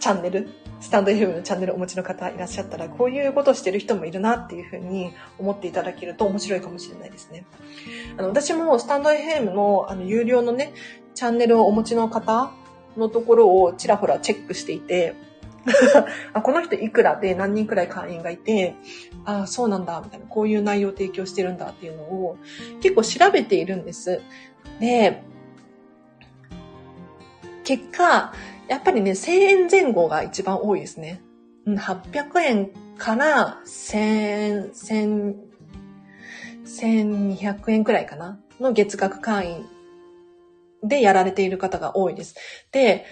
[0.00, 0.48] チャンネル、
[0.80, 7.44] スタンド FM のチャンネルお持ちの方いらっしゃったら、こういうことしてる人もいるなっていうふうに思っていただけると面白いかもしれないですね。
[8.16, 10.72] あの、私もスタンド FM のあの、有料のね、
[11.14, 12.50] チャンネルをお持ちの方
[12.96, 15.14] のところをちらほらチェックしていて、
[16.32, 18.74] あこの人いくらで何人くらい会員がいて、
[19.24, 22.36] ああ、そうなんだ、みたいな、こういう内容を提供してるんだっていうのを
[22.80, 24.20] 結構調べているんです。
[24.78, 25.22] で、
[27.64, 28.32] 結果、
[28.68, 31.20] やっぱりね、1000円前後が一番多いですね。
[31.66, 35.34] うん、800円から1000、1000、
[36.64, 38.40] 1200円くらいかな？
[38.60, 39.66] の月額会員
[40.82, 42.34] でやられている方が多いです。
[42.72, 43.06] で、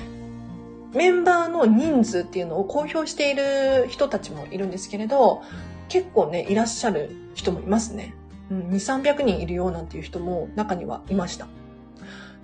[0.92, 5.42] メンバーの人数っていうのを公表している人たちもいるんですけれど、
[5.88, 8.14] 結構ね、いらっしゃる人もいますね。
[8.50, 11.46] うん、2、300人いるよなんていう人も中にはいました。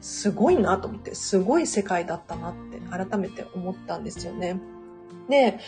[0.01, 4.61] すごいなと思って、すごい世界だったなって改めて思ったんですよね。
[5.29, 5.59] で、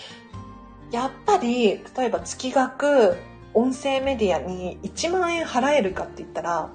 [0.90, 3.16] やっぱり、例えば月額
[3.54, 6.70] 音声メディアに1万円払えるかって言ったら、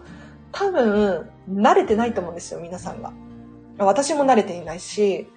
[0.51, 3.13] 多分、慣れてないと思うんですよ、皆さんが。
[3.79, 5.27] 私も慣れていないし、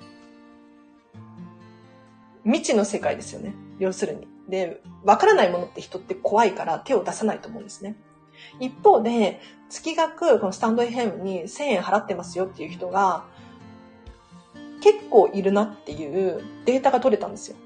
[2.45, 3.55] 未知の世界ですよね。
[3.79, 4.29] 要するに。
[4.49, 7.97] で、わからないものって人って怖いから手を出さないと思うんですね。
[8.59, 13.25] 一方で、月額、このスタンド FM に1000円払ってますよっていう人が、
[14.81, 17.57] 結構いるなっていうデータが取れたんですよ。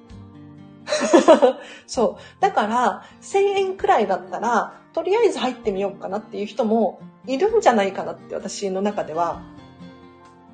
[1.87, 2.41] そう。
[2.41, 9.43] だから、1000円くらいだったら、とりあえず入ってみようかなっていう人もいるんじゃないかなって私の中では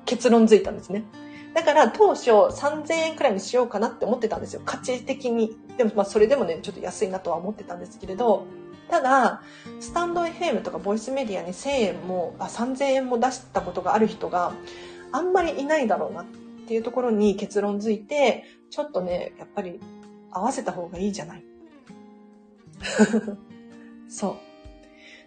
[0.05, 1.03] 結論づいたんですね。
[1.53, 4.61] だから当初3000円くらいにしようかなって思ってたんですよ。
[4.65, 5.57] 価値的に。
[5.77, 8.45] でもまあそれでもね、ちょっと安いなとは思ってたんですけれど、
[8.91, 9.41] ただ、
[9.79, 14.53] スタンド FM とかボイスメディアに1000円も、あ、3000円も出したことがある人が
[15.13, 16.25] あんまりいないだろうなっ
[16.67, 19.79] ていうところに結論づいて、ちょっとね、やっぱり
[20.29, 21.43] 合わせた方がいいじゃない。
[24.09, 24.35] そう。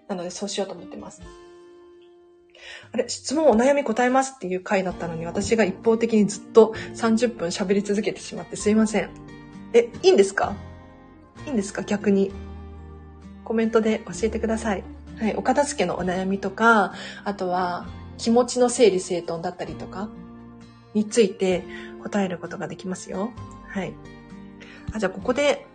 [0.08, 1.22] なのでそうしようと思ってます。
[2.92, 9.08] あれ、質問お悩み答えますっていう回だったのに、私が一方的にずっと30分喋り続けてしまってすいません。
[9.72, 10.54] え、いいんですか？
[11.46, 11.82] いいんですか？
[11.82, 12.30] 逆に。
[13.44, 14.84] コメントで教えてください。
[15.18, 16.92] はい、お片付けのお悩みとか、
[17.24, 17.86] あとは
[18.18, 20.08] 気持ちの整理整頓だったりとか
[20.94, 21.64] について
[22.02, 23.30] 答えることができますよ。
[23.68, 23.92] はい。
[24.92, 25.66] あ、じゃあここで、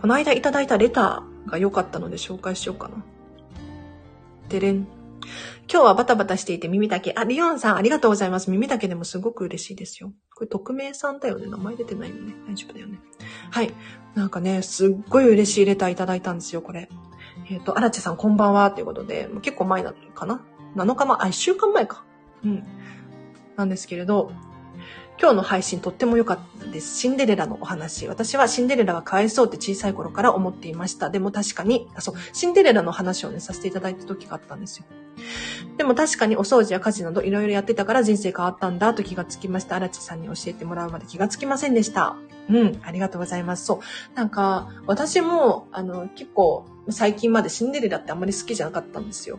[0.00, 2.94] この間いただいたレターが良かったので紹介しようかな。
[4.48, 4.86] てれん。
[5.72, 7.14] 今日はバタバタしていて耳だけ。
[7.16, 8.50] あ、リオンさんありがとうございます。
[8.50, 10.12] 耳だけでもすごく嬉しいですよ。
[10.34, 11.46] これ匿名さんだよね。
[11.46, 12.34] 名前出てないよね。
[12.46, 12.98] 大丈夫だよね。
[13.50, 13.72] はい。
[14.14, 16.90] なんかね、すっごい嬉しいレターいただいたんですよ、これ。
[17.48, 20.44] えっ、ー、と、荒地さんこんばんは、ということで、結構前なのかな
[20.76, 22.04] ?7 日前、あ、1週間前か。
[22.44, 22.64] うん。
[23.56, 24.30] なんですけれど、
[25.20, 26.98] 今日の配信とっても良かったです。
[26.98, 28.08] シンデレラのお話。
[28.08, 31.10] 私はシンデレラがかわいそうって小さい頃から思っていました。
[31.10, 34.84] でも確かに、あ、そう、シンデレラの話をね、させていただいた時があったんですよ。
[35.76, 39.76] でも確かにお掃除や家事などいろいろやってたから人生変わったんだと気がつきました。
[39.76, 42.16] 荒地さんに教えてもらうまで気がつきませんでした。
[42.50, 43.64] うん、ありがとうございます。
[43.66, 44.16] そう。
[44.16, 49.38] なんか、私も、あの、結構、最近までシンデレラってあんまり好きじゃなかったんですよ。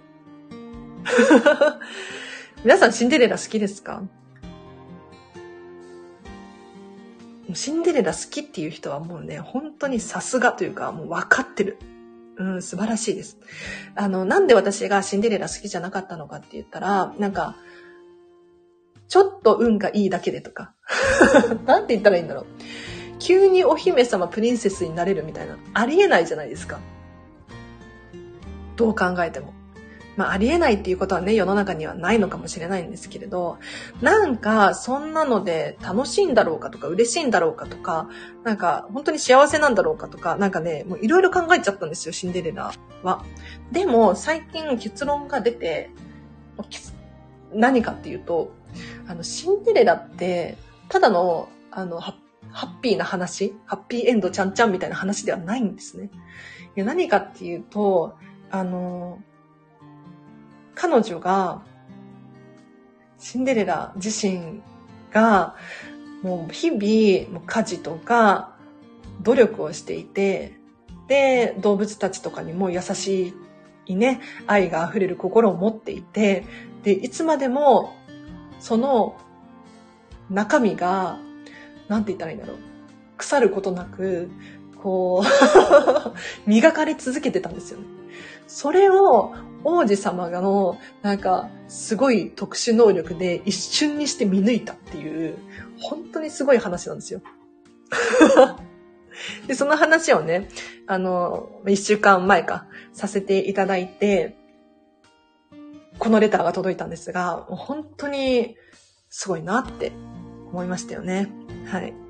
[2.64, 4.04] 皆さんシンデレラ好きですか？
[7.56, 11.78] シンデレラ好きっていう人はもうね、本当にさすがというか、もう分かってる。
[12.36, 13.38] うん、素晴らしいです。
[13.96, 17.56] あの、なんで私がシンデレラ好きじゃなかったのかって言ったら、なんか、
[19.08, 20.74] ちょっと運がいいだけでとか。
[21.66, 22.46] なんて言ったらいいんだろう。
[23.20, 26.80] 急にお姫様、プリンセスになれるみたいな、ありえないじゃないですか。
[28.76, 29.54] どう考えても。
[30.16, 33.58] まあ、ありえないっていうことはね、世の中にはないのかもしれないんですけれど、
[34.02, 38.10] なんか、そんなので楽しいんだろうかとか、嬉しいんだろうかとか、
[38.44, 43.24] なんか、本当に幸せなんだろうかとか、なんかね、もういろいろ考えちゃったんですよ、シンデレラは。
[43.72, 45.90] でも、最近結論が出て、
[47.54, 48.52] 何かっていうと、
[49.08, 50.58] あの、シンデレラって、
[50.90, 52.16] ただの、あの、ハ
[52.54, 56.12] ッピーな話、ハッピーエンドちゃんちゃんみたいな話ではないんですね。
[56.76, 58.16] いや何かっていうと、
[58.52, 59.20] あの、
[60.76, 61.64] 彼女が、
[63.18, 64.62] シンデレラ自身
[65.12, 65.56] が、
[66.22, 68.56] もう日々、家事とか、
[69.22, 70.58] 努力をしていて、
[71.08, 73.34] で、動物たちとかにも優し
[73.86, 76.46] いね、愛が溢れる心を持っていて、
[76.84, 77.96] で、いつまでも、
[78.60, 79.18] その
[80.30, 81.18] 中身が、
[81.88, 82.58] なんて言ったらいいんだろう。
[83.18, 84.30] 腐ることなく、
[84.82, 85.30] こう
[86.50, 87.86] 磨かれ続けてたんですよね。
[88.48, 89.34] それを
[89.64, 95.38] 王子様がの、なんか、すごい特殊能力で一瞬にして見抜いたっていう、
[95.80, 97.22] 本当にすごい話なんですよ。
[99.48, 100.50] で、その話をね、
[100.88, 104.36] あの、一週間前か、させていただいて、
[106.00, 108.56] このレターが届いたんですが、本当に
[109.10, 109.92] すごいなって
[110.52, 111.30] 思いましたよね。
[111.66, 112.03] はい。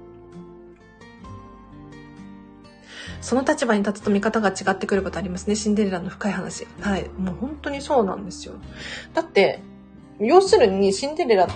[3.21, 5.55] その立場に立つと見方が違ってくることありますね。
[5.55, 6.67] シンデレラの深い話。
[6.81, 7.09] はい。
[7.09, 8.55] もう本当にそうなんですよ。
[9.13, 9.61] だって、
[10.19, 11.49] 要するにシンデレラっ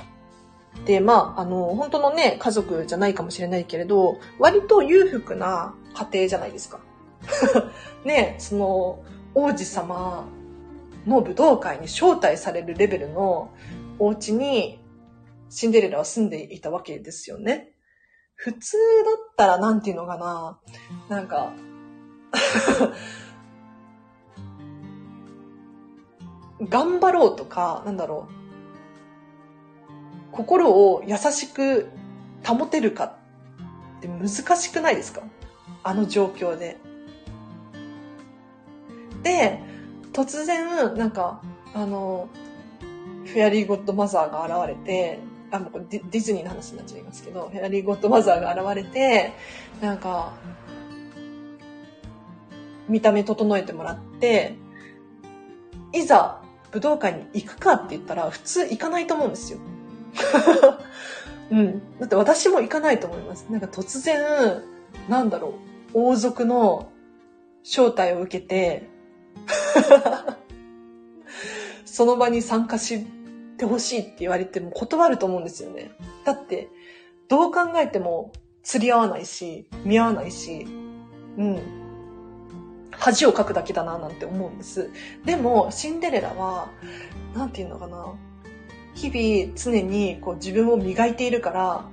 [0.86, 6.80] て、まあ、あの、本当のね、家族じゃないかもしれないけれど、割と裕福な家庭じゃないですか。
[8.06, 9.00] ね、その、
[9.36, 10.28] 王子様
[11.06, 13.52] の武道会に招待されるレベルの
[14.00, 14.80] お家に
[15.50, 17.72] シンデレラは住んでいたわけですよね。
[18.38, 20.58] 普通だったらなんていうのかな
[21.10, 21.52] なんか
[26.62, 28.34] 頑張ろうとか、なんだろう。
[30.32, 31.90] 心を優しく
[32.46, 33.14] 保てるかっ
[34.02, 35.22] て難しくないですか？
[35.84, 36.78] あの状況で。
[39.24, 39.60] で、
[40.14, 41.42] 突然、なんか、
[41.74, 42.28] あの、
[43.26, 45.20] フェアリーゴッドマザーが現れて、
[45.52, 49.34] あ、もうディズニーの話になっちゃいますけど、フェアリーゴッドマザーが現れて、
[49.82, 50.34] なんか、
[52.88, 54.56] 見た目整えてもらって、
[55.94, 59.60] いざ武道館に行くかって言ったら普通行かないと思うんですよ。
[61.52, 62.00] うん。
[62.00, 63.48] だって私も行かないと思います。
[63.50, 64.64] なんか突然、
[65.08, 65.54] なんだろ
[65.94, 66.90] う、王族の
[67.64, 68.90] 招待を受けて
[71.86, 73.06] その場に参加し
[73.58, 75.90] ってほしいって言われても断ると思うんですよね。
[76.24, 76.70] だって、
[77.28, 80.68] どう考えても釣り合わないし、見合わないし、
[81.38, 81.60] うん。
[82.92, 84.92] 恥をかくだけだななんて思うんです。
[85.26, 86.70] でも、シンデレラは、
[87.36, 88.14] なんていうのかな。
[88.94, 91.86] 日々常にこう自分を磨いているから、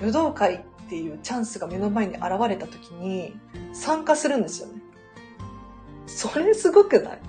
[0.00, 3.34] 武道会っていうチャンスが目の前に現れた時に
[3.72, 4.80] 参加するんですよね。
[6.06, 7.20] それすごくない？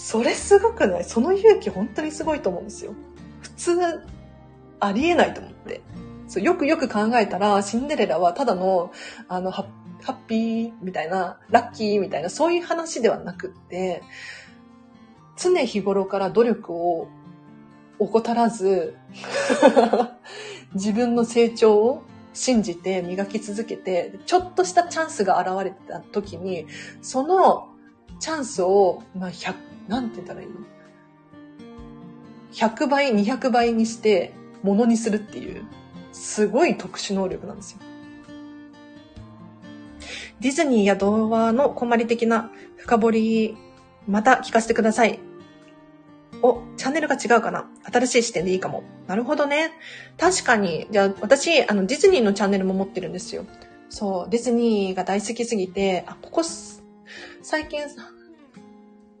[0.00, 1.04] それすごくない？
[1.04, 2.94] その勇気本当にすごいと思うんですよ。
[3.42, 3.80] 普通、
[4.78, 5.82] ありえないと思って。
[6.28, 8.92] そうよくよく考えたら、シンデレラはただの、
[9.26, 9.66] あの、ハ
[10.06, 14.02] ッピーみたいな、ラッキーみたいな、そういう話ではなくって、
[15.36, 17.08] 常日頃から努力を
[17.98, 18.96] 怠らず
[20.74, 26.66] 自分の成長を信じて磨き続けて、ちょっとしたチャンスが現れた時に、
[27.02, 27.68] その
[28.20, 29.54] チャンスを、まあ、100、
[29.88, 30.54] なんて言ったらいいの
[32.52, 35.64] ?100 倍、200倍にして、ものにするっていう、
[36.12, 37.78] すごい特殊能力なんですよ。
[40.40, 43.56] ディズニーや童話の困り的な深掘り、
[44.06, 45.18] また聞かせてください。
[46.42, 47.68] お、チャンネルが違うかな？
[47.82, 48.84] 新しい視点でいいかも。
[49.08, 49.72] なるほどね。
[50.16, 50.86] 確かに。
[50.90, 53.44] じゃあ、私、あの、ディズニーのチャンネルも持ってるんですよ。
[53.88, 56.42] そう、ディズニーが大好きすぎて、あ、ここ、
[57.42, 57.80] 最近、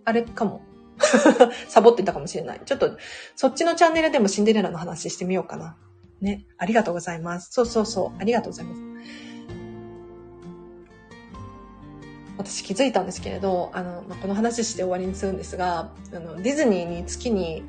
[0.08, 0.62] あれかも。
[1.68, 2.60] サボってたかもしれない。
[2.64, 2.96] ちょっと、
[3.36, 5.76] そっちのチャンネルでもシンデレラの話してみようかな。
[6.22, 6.46] ね。
[6.56, 7.52] ありがとうございます。
[7.52, 8.20] そうそうそう。
[8.20, 8.82] ありがとうございます。
[12.38, 17.64] 私気づいたんですけれど、あの、まあ、この話して終わりにするんですが、あの、ディズニーに月に、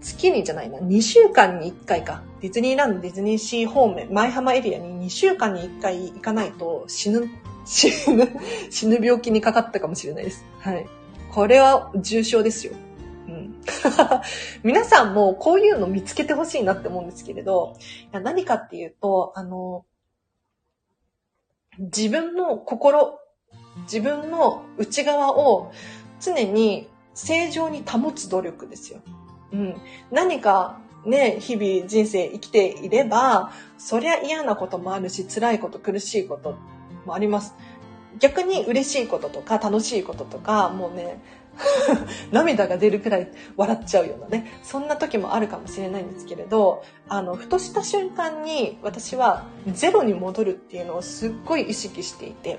[0.00, 2.22] 月にじゃないな、2週間に1回か。
[2.40, 7.28] ディズニーランド、ディズニーシー方面、舞浜エリアに2週間に1回行かないと死ぬ、
[7.64, 8.28] 死ぬ、
[8.70, 10.44] 死ぬ病気にかかったかもしれないです。
[10.60, 10.86] はい。
[11.32, 12.74] これは重症ですよ。
[13.28, 13.54] うん、
[14.62, 17.76] 皆さんもこういうの見つけてほしいなって思うんですけれど、
[18.12, 19.84] 何かっていうと、あの、
[21.78, 23.18] 自分の心
[23.84, 25.72] 自分の内側を
[26.20, 29.00] 常に正常に保つ努力ですよ。
[29.52, 29.76] うん。
[30.10, 36.56] 何かね、日々人生生きていれば、そりゃ嫌なこともあるし、辛いこと、苦しいこと
[37.04, 37.54] もあります。
[38.22, 41.20] 逆に嬉しいこととか楽しいこととか、もうね、
[42.30, 52.58] 涙が出るくらい笑っちゃうようなね、そんな時もあるかもしれないんですけれど、あの、ふとした瞬間に私はゼロに戻るっていうのをすっごい意識していて、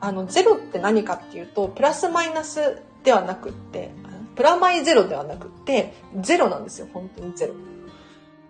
[0.00, 3.90] あの、ゼロって何かっていうと、プラスマイナスではなくって、
[4.34, 7.54] プラマイゼロではなくって、ゼロなんですよ、本当にゼロ。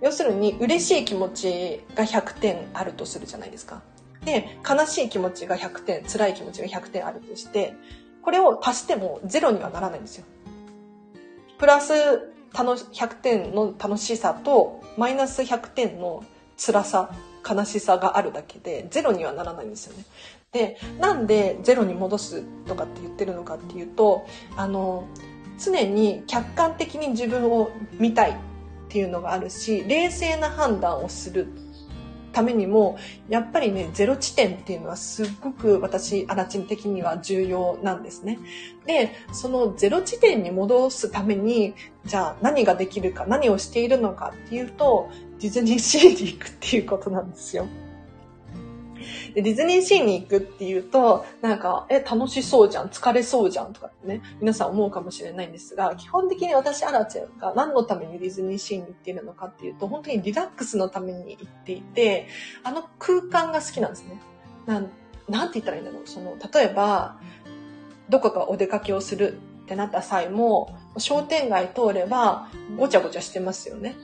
[0.00, 3.82] 要するに、嬉しい気持ちが100点あるとするじゃないですか。
[4.27, 7.74] で、悲しい気持ちが100点、辛い気持ちが100点あるとして、
[8.22, 10.24] これを足してもゼロにはならないんですよ。
[11.59, 11.95] プラス
[12.53, 16.22] 100点の楽しさと、マイナス100点の
[16.59, 17.11] 辛さ、
[17.49, 20.05] 悲しさがあるだけで、ゼロにはならないんですよね。
[20.57, 25.07] でなんでゼロに戻すとかって言ってるのかっていうとあの
[25.59, 28.37] 常に客観的に自分を見たいっ
[28.89, 31.49] ていうのがあるし冷静な判断をする
[32.37, 32.99] ためにも
[33.30, 38.39] やっぱりねゼロ地点っていうのはすっごく私アラチン的には重要なんですね。
[38.84, 41.74] でそのゼロ地点に戻すために
[42.05, 45.09] じゃあ何ができるか何をしているのかっていうと
[45.41, 47.66] ディズニーシーに行くっていうことなんですよ。
[49.34, 62.28] で、ディズニーシーに行くっていうと、なんか、え、楽しそうじゃん、疲れそうじゃんとかってね、皆さん思うかもしれないんですが、基本的に私、アラチェが何のためにディズニーシーに行っているのかっていうと、本当にリラックスのために行っていて、
[62.62, 64.20] あの空間が好きなんですね。
[64.66, 64.90] なん、
[65.28, 66.02] なんて言ったらいいんだろう。
[66.07, 67.18] その、例えば、
[68.09, 73.96] どこかお出かけをするってなった際も、商店街通れば、ごちゃごちゃしてますよね。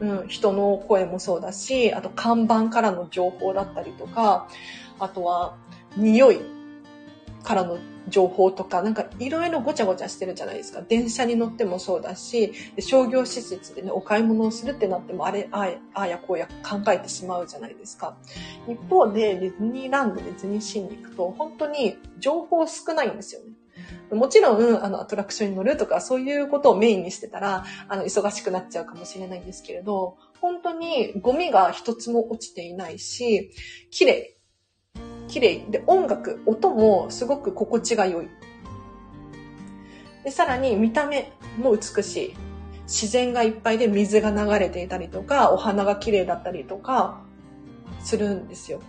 [0.00, 4.48] うん、人の声もそうだし、あと看板からの情報だったりとか、
[4.98, 5.56] あとは
[5.96, 6.40] 匂い
[7.42, 7.78] からの
[8.08, 10.82] 情報とか、なんかいろいろごちゃごちゃしてるじゃないですか。
[10.82, 18.16] 電車に乗ってもそうだし、商業施設でね、お買い物をするってなっても、あれ、ああやこうや考えてしまうじゃないですか。
[18.68, 23.52] 一方で、ディズニーランド、ディズニーシーに行くと、本当に情報少ないんですよね。
[24.10, 33.50] もちろん、あの、アトラクションに乗るとか、そういうことをメインにしてたら、あの、忙しくなっちゃうかもしれないんですけれど、本当にゴミが一つも落ちていないし、
[33.90, 34.36] 綺麗。
[35.28, 35.66] 綺麗。
[35.68, 38.28] で、音楽、音もすごく心地が良い。
[40.24, 42.34] で、さらに見た目も美しい。
[42.84, 47.22] 自然がいっぱいで水が流れていたりとか、お花が綺麗だったりとか、
[48.00, 48.80] するんですよ。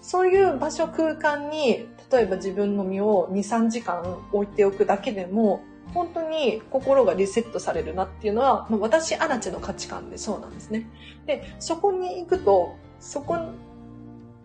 [0.00, 5.62] そういう場所空間に、例えば自分の身を2、3時間置いておくだけでも、
[5.94, 10.88] 本当に心がリセットされるなっていうのは、まあ、私、アラチの価値観でそうなんですね。
[11.26, 13.36] で、そこに行くと、そこ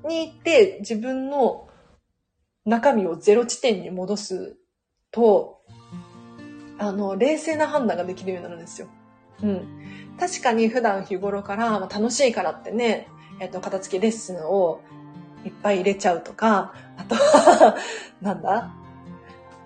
[0.07, 1.67] に行って自分の
[2.65, 4.57] 中身をゼロ地点に戻す
[5.11, 5.61] と、
[6.77, 8.87] あの、冷静な判断ができるようになるんですよ。
[9.43, 10.15] うん。
[10.19, 13.07] 確かに普段日頃から、まあ、楽しいからってね、
[13.39, 14.81] えっと、片付けレッスンを
[15.45, 17.75] いっぱい入れちゃうとか、あとは
[18.21, 18.73] なんだ？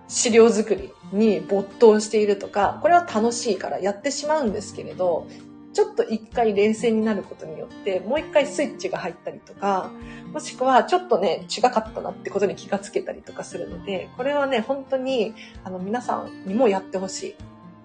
[0.08, 5.28] 資料作りに没頭しているとか、これは楽しいからやってしまうんですけれど、
[5.72, 9.92] ちょっと一回冷静になることによって、もう一回スイッチが入ったりとか、
[10.34, 17.36] もしくはちょっとね、違かったなってことに気がつけたりとかするので、これはね、本当に、あの、皆さんにもやってほしい。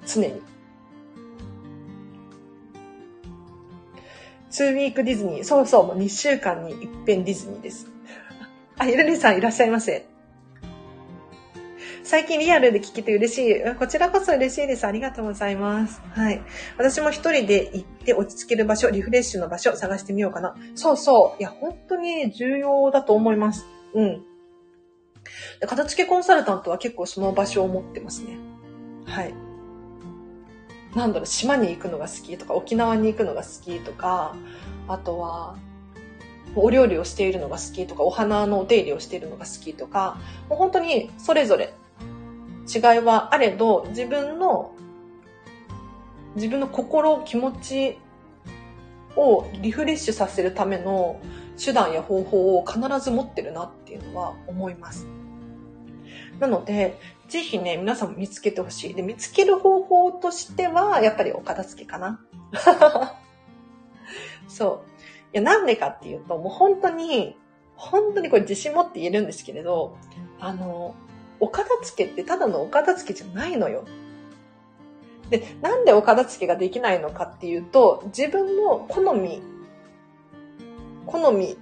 [0.07, 0.41] 常に。
[4.55, 5.45] 2ウィークディズニー。
[5.45, 7.91] そうそう、もう2週間に一遍ディズニーです。
[8.79, 10.07] あ、ゆるりさんいらっしゃいませ。
[12.05, 13.75] 最近リアルで聞けて嬉しい。
[13.79, 14.87] こちらこそ嬉しいです。
[14.87, 16.03] ありがとうございます。
[16.11, 16.43] はい。
[16.77, 20.55] 私も一人で行って落ち着ける場所、リフレッシュの場所探してみようかな。
[20.75, 21.41] そうそう。
[21.41, 23.65] いや、本当に重要だと思います。
[23.95, 24.23] うん。
[25.67, 28.37] 片付けコンサルタントは結構その場所を持ってますね。
[29.07, 29.44] はい。
[30.95, 34.35] なんだろう、島に行くのが好きとか、沖縄に行くのが好きとか、
[34.89, 35.57] あとは、
[36.57, 40.19] お料理をしているのが好きとか、お花のお手入れをしているのが好きとか、
[40.49, 41.75] もう本当にそれぞれ
[42.73, 44.73] 違いはあれど、自分の、
[46.37, 47.99] 自分の心、気持ち
[49.17, 51.21] をリフレッシュさせるための
[51.63, 55.07] 手段や方法を必ず持ってるなっていうのは思います。
[56.39, 58.95] なので、ぜひね、皆さんも見つけてほしい。
[58.95, 62.21] で、見つける方法としては、やっぱりお片付けかな。
[64.49, 64.91] そう。
[65.33, 67.37] いや、なんでかっていうと、もう本当に、
[67.77, 69.97] 本当にこれ自信持って言えるんですけれど、
[70.39, 70.95] あの、
[71.41, 73.85] お片付けってただのお片付けじゃないのよ。
[75.31, 79.43] で、なんでお片付けができないのかっていうと、自分の好み、
[81.07, 81.57] 好み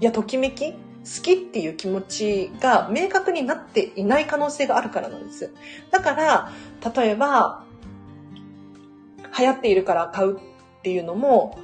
[0.00, 0.74] やときめき
[1.06, 5.52] 好きっていう気持ちが明確になっていない可能性があるからなんです。
[5.92, 6.52] だから、
[6.94, 7.64] 例えば、
[9.38, 10.40] 流行っているから買うっ
[10.82, 11.58] ていうのも、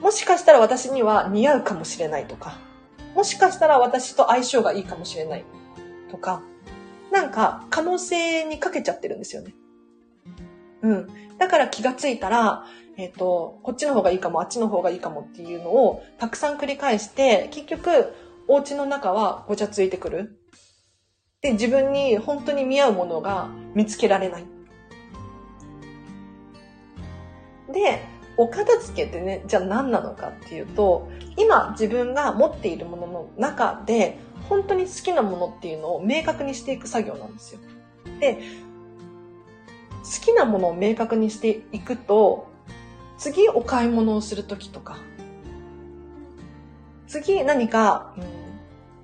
[0.00, 2.58] もしかしたら私には似合うかもしれないとか、
[3.14, 5.44] もしかしたら私と相性がいいかもしれない
[6.10, 6.42] とか、
[7.10, 9.54] なんか可能性にかけちゃってるんですよね。
[10.82, 11.08] うん。
[11.38, 12.66] だから気がついたら、
[12.96, 18.14] えっ、ー、と、こっちの方がいいかも、あっちの方がいいかもっていうのをたくさん繰り返して、結局、
[18.48, 20.40] お家の中はごちゃついてくる。
[21.40, 24.44] で、自分に本当に見合うものが見つけられない。
[27.72, 28.02] で、
[28.36, 34.18] お片付けってね、じゃあ何なのかっていうと、今自分が持っているものの中で、
[34.48, 37.60] 本当に好きなものっていうのを明確にしていく作業なんですよ。
[38.20, 38.40] で、
[40.02, 42.48] 好きなものを明確にしていくと、
[43.16, 44.98] 次お買い物をするときとか、
[47.06, 48.24] 次何か、うん、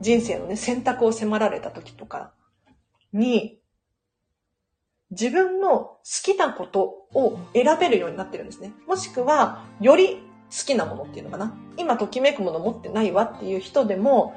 [0.01, 2.33] 人生のね、選択を迫られた時とか
[3.13, 3.59] に、
[5.11, 6.83] 自分の好きなこと
[7.15, 8.73] を選べるようになってるんですね。
[8.87, 11.55] もしくは、より好きなものっていうのかな。
[11.77, 14.35] 今ときめくもの持ってないわっていう人でも、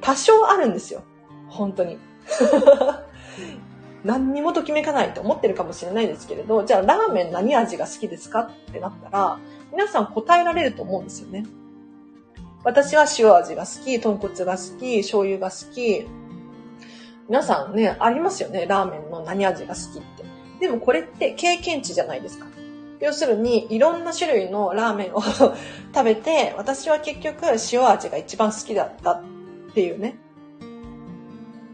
[0.00, 1.02] 多少あるんですよ。
[1.48, 1.98] 本当に。
[4.04, 9.38] 何にもときめかないと思ってるかもしれないですけれど、じゃあラーメン何味が好きですかってなったら、
[9.72, 11.44] 皆さん答えられると思うんですよね。
[12.66, 16.04] 私は塩味が好き、豚骨が好き、醤油が好き。
[17.28, 18.66] 皆さんね、ありますよね。
[18.66, 20.24] ラーメンの何味が好きって。
[20.58, 22.46] でもこれって経験値じゃないですか。
[22.98, 25.22] 要するに、いろんな種類のラーメンを
[25.94, 29.22] 食べて、私は結局塩味が一番好きだったっ
[29.72, 30.18] ていうね、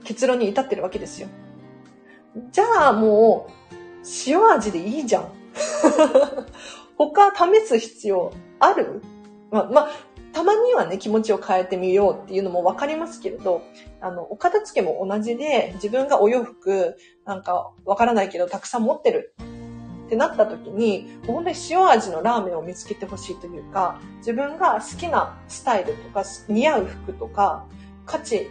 [0.05, 1.29] 結論に至ってるわけですよ。
[2.51, 3.53] じゃあもう、
[4.27, 5.33] 塩味でいいじゃん。
[6.99, 9.01] 他試す必要ある？
[9.51, 9.89] まあ、ま、
[10.33, 13.63] たまにはね、気持ちを変えてみようっていうのもわかりますけれど、
[14.01, 19.35] あの、お片付けも同じで、自分がお洋服、なんか、わからないけど、たくさん持ってる
[20.07, 27.67] ってなった時に、本当に塩味のラーメンを見つけてほしいというか、自分が好きなスタイルとか、似合う服とか、
[28.07, 28.51] 価値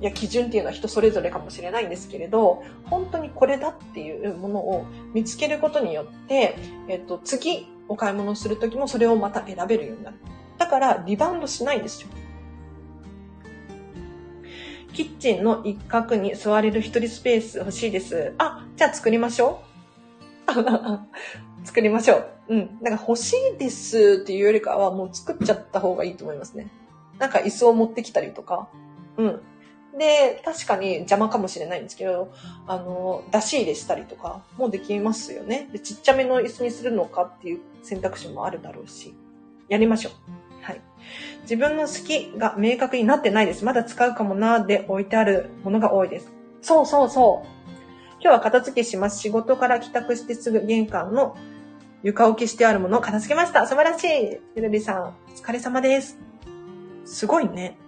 [0.00, 6.56] や基準っていうのは人それぞれかもしれないんですけれど、本当にこれだっていうものを見つけることによって、
[6.88, 10.16] えっと、次お買い物するときもそれをまた選べるようになる。
[10.58, 12.08] だからリバウンドしないんですよ。
[14.92, 18.34] キッチンの一角に座れる一人スペース欲しいです。
[18.38, 19.62] あ、じゃあ作りましょ
[20.48, 21.64] う。
[21.64, 22.28] 作りましょう。
[22.48, 22.78] うん。
[22.80, 26.68] なんか欲しいですっていうよりかはもう作っちゃった方がいいと思いますね。
[27.18, 28.68] なんか椅子を持ってきたりとか。
[29.16, 29.40] うん。
[29.98, 32.32] で、確かに邪魔かもしれないんですけど、
[32.66, 35.68] あの、出し入れしたりとかもできますよね。
[35.72, 39.14] で、ちっちゃめの椅子にするのかっていう選択肢もあるだろうし、
[39.68, 40.47] やりましょう。
[40.62, 40.80] はい。
[41.42, 43.64] 自分の好きが明確になってないです。
[43.64, 46.32] まだ使うかもなーで置いてあるものが多いです。
[46.60, 47.58] そうそうそう。
[48.20, 49.20] 今日は片付けします。
[49.20, 51.36] 仕事から帰宅してすぐ玄関の
[52.02, 53.66] 床置きしてあるものを片付けました。
[53.66, 54.38] 素晴らしい。
[54.56, 56.18] ゆるりさん、お疲れ様です。
[57.04, 57.78] すごいね。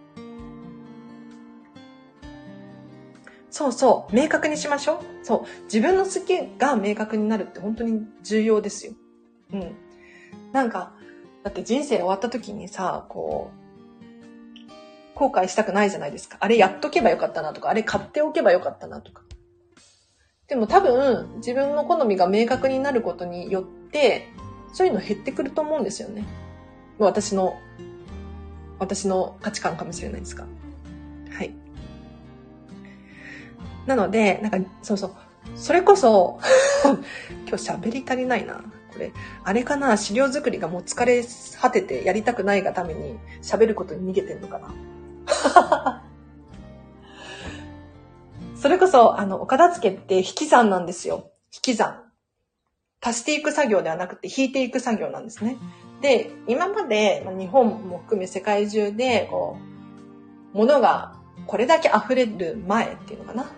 [3.51, 5.25] そうそう、明確にしましょう。
[5.25, 8.93] そう、自分の好きが明確になるって本当に重要ですよ。
[9.53, 9.77] うん。
[10.53, 10.95] なんか、
[11.43, 13.61] だって人生終わった時にさ、こう、
[15.15, 16.39] 後悔したくないじゃないですか。
[16.41, 19.23] あれやっとけばよかったなとか、あれ買っておけばよかったなとか。
[20.49, 24.29] でも多分、自分の好みが明確になることによって、
[24.73, 26.25] そういうの減ってくると思うんですよね。
[26.99, 27.55] 私の、
[28.79, 30.47] 私の価値観かもしれないですか。
[31.33, 31.55] はい。
[33.87, 35.15] なので、なんか、そうそう。
[35.55, 36.39] それこそ
[37.49, 38.63] 今日喋り足りないな。
[39.45, 41.25] あれかな資料作りがもう疲れ
[41.61, 46.05] 果ててやりたくないがために喋ることに逃げてんのかな
[48.61, 51.31] それこそ、あの、お片付けって引き算なんですよ。
[51.53, 52.03] 引き算。
[53.01, 55.57] 足していく作業ではなくて引いていく作業なんですね。
[56.03, 59.57] で、今まで、日本も含め世界中で、こ
[60.55, 63.51] う、物がこれだけ溢れる前っていうのかな？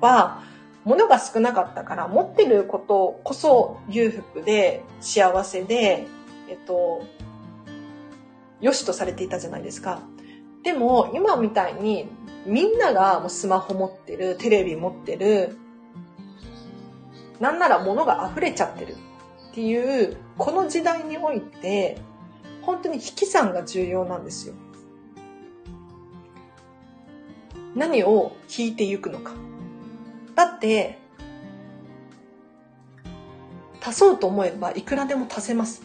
[0.00, 0.42] は、
[0.84, 6.06] 物が少なかったから、持ってることこそ裕福で幸せで、
[6.48, 7.04] えっと、
[8.60, 10.00] 良しとされていたじゃないですか。
[10.62, 12.08] でも、今みたいに、
[12.46, 15.56] みんながもうスマホ持ってる、テレビ持ってる、
[17.40, 18.96] なんなら物が溢れちゃってる
[19.50, 21.98] っていう、この時代において、
[22.62, 24.54] 本当に引き算が重要なんですよ。
[27.74, 29.32] 何を引いていくのか。
[30.34, 30.98] だって、
[33.84, 35.82] 足そうと思えばいくらでも足せます。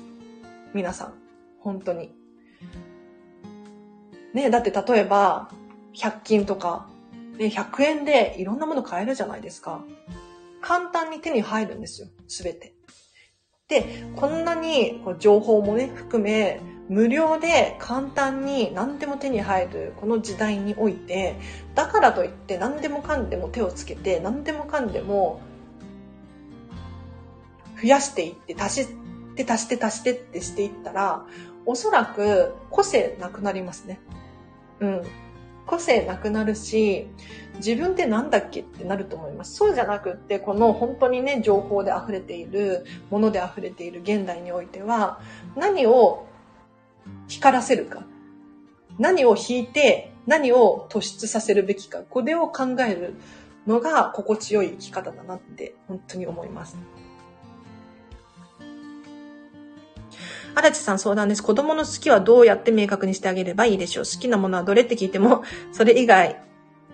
[0.73, 1.13] 皆さん。
[1.59, 2.13] 本当に。
[4.33, 5.49] ねだって例えば、
[5.95, 6.87] 100均とか、
[7.37, 9.83] ね、100円でいろんなもの買えるじゃないですか。
[10.61, 12.07] 簡単に手に入るんですよ。
[12.27, 12.73] すべて。
[13.67, 21.35] で、こんなに情報もね、含め、無料で簡単に何でも手に入るこの時代において
[21.75, 25.41] だからといって何でもかんでも手をつけて何でもかんでも
[27.81, 28.89] 増やしていって足し
[29.35, 31.25] て足して足してってしていったら
[31.65, 33.99] おそらく個性なくなりますね。
[34.79, 35.03] うん。
[35.65, 37.07] 個性なくなるし、
[37.57, 39.55] 自分ってなんだっけってなると思います。
[39.55, 45.19] そうじゃなくって、この本当にね、情報で溢れている、もので溢れている現代においては、
[45.57, 46.26] 何を
[47.27, 48.03] 光らせるか。
[48.99, 52.01] 何を引いて、何を突出させるべきか。
[52.01, 53.15] これを考える
[53.65, 56.77] のが心地よい生き方だなって本当に思います。
[60.55, 61.43] 荒地さん相談です。
[61.43, 64.03] 子供の好きはどうやって明確にしてあげればいいでしょう？
[64.05, 66.41] 好きなものはどれって聞いても、 それ以外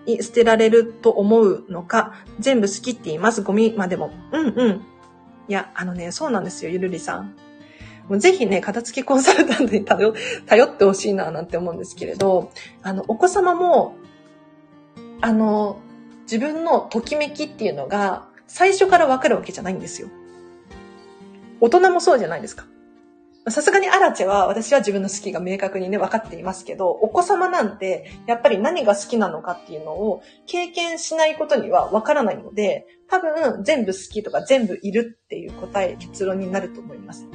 [0.06, 3.40] に捨てられると思うのか、全部好きって言います。
[3.40, 4.10] ゴミまでも。
[4.32, 4.84] うんうん。
[5.48, 7.36] いや、あのね、そうなんですよ、ゆるりさん。
[8.08, 10.14] もうぜひね、片付けコンサルタントに頼
[10.46, 12.50] 頼ってほしいななんて思うんですけれど、
[12.82, 13.94] あの、お子様も、
[15.20, 15.78] あの、
[16.22, 20.08] 自分のときめきっていうのが最初からわかるわけじゃないんですよ。
[21.60, 22.66] 大人もそうじゃないですか。
[23.48, 37.26] さすがにアラチェは私は自分の好きが明確にね、分かっていますけど、お子様なんて、やっぱり何が好きなのかっていうのを経験しないことには分からないので、多分全部好きとか全部いるっていう答え、結論になると思います。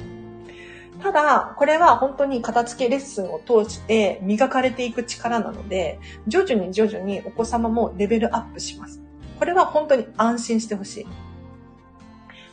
[1.02, 9.02] ただ、これは本当に片付けレッスンを通して磨かれていく力なので、徐々に徐々にお子様もレベルアップします。
[9.38, 11.06] これは本当に安心してほしい。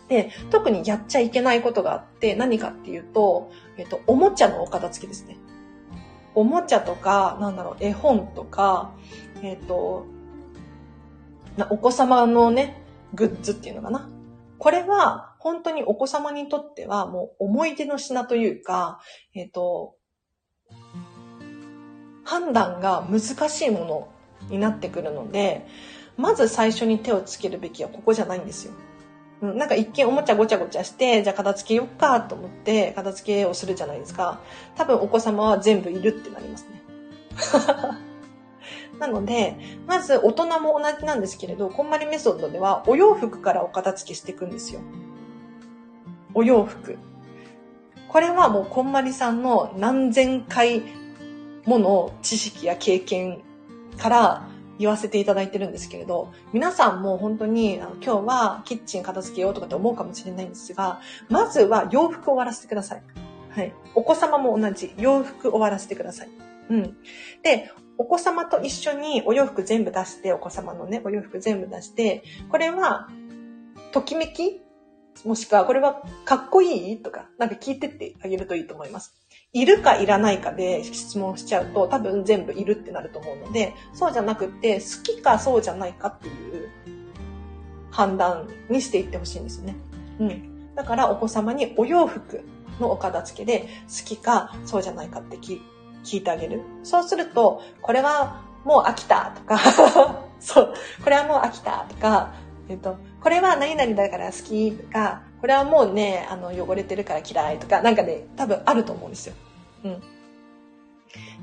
[0.08, 5.38] で、特にやっちゃいけないことがあって、何かっていうと、えっと、おもちゃのお片付けですね。
[6.34, 8.91] おもちゃとか、なんだろう、絵本とか、
[9.41, 10.06] えっと、
[11.70, 12.82] お子様のね、
[13.14, 14.10] グッズっていうのかな。
[14.58, 18.99] これは、本当にお子様にとっては、もう思い出の品というか、
[19.33, 19.95] えっと、
[22.23, 24.07] 判断が難しいもの
[24.49, 25.65] になってくるので、
[26.17, 28.73] まず最初に手をつけるべきはここじゃないんですよ。
[29.41, 34.39] うん、なんか一見おもちゃごちゃごちゃして、じゃあ片付けよっかと思って片付けをするじゃないですか。
[34.75, 36.81] 多分お子様は全部いるってなりますね。
[38.99, 44.81] なので、まず大人も同じなんですけれど、こんまりメソッドではお洋服からお片付けしていくんですよ。
[46.38, 46.99] お洋服。
[48.09, 50.83] これはもうこんまりさんの何千回
[51.65, 53.41] もの知識や経験
[53.97, 63.03] から言わせていただいてるんですけれど、皆さんも本当に今日はキッチン片付けようとかって思うかもしれないんですが、まずは洋服を終わらせてください。
[63.49, 63.73] はい。
[63.95, 64.93] お子様も同じ。
[64.99, 66.29] 洋服終わらせてください。
[66.69, 66.97] うん。
[67.41, 72.21] で、お子様と一緒にお洋服全部出して、お子様のね、お洋服全部出して、
[72.51, 73.09] これは、
[73.91, 74.61] ときめき
[75.26, 77.01] もしくは、これはかっこいい？
[77.01, 79.13] とか、なんか聞いてってあげるといいと思います。
[79.53, 86.70] いるかいらないかで質問しちゃうと多分全部いるってなると思うので、そうじゃなくて好きかそうじゃないかっていう
[87.89, 89.76] 判断にしていってほしいんですよね。
[90.20, 90.76] うん。
[90.76, 92.43] だからお子様にお洋服
[92.80, 95.59] のお片付けで好きかそうじゃないかって聞
[96.18, 96.61] いてあげる。
[96.84, 99.57] そうすると、これはもう飽きたとか
[100.39, 102.34] そう、これはもう飽きたとか、
[102.70, 102.97] えっと、
[103.28, 109.36] これは何々だから好きとか、これはもうね、あの、汚れてるから嫌いとか、なんかね、多分あると思うんですよ。
[109.84, 110.01] うん。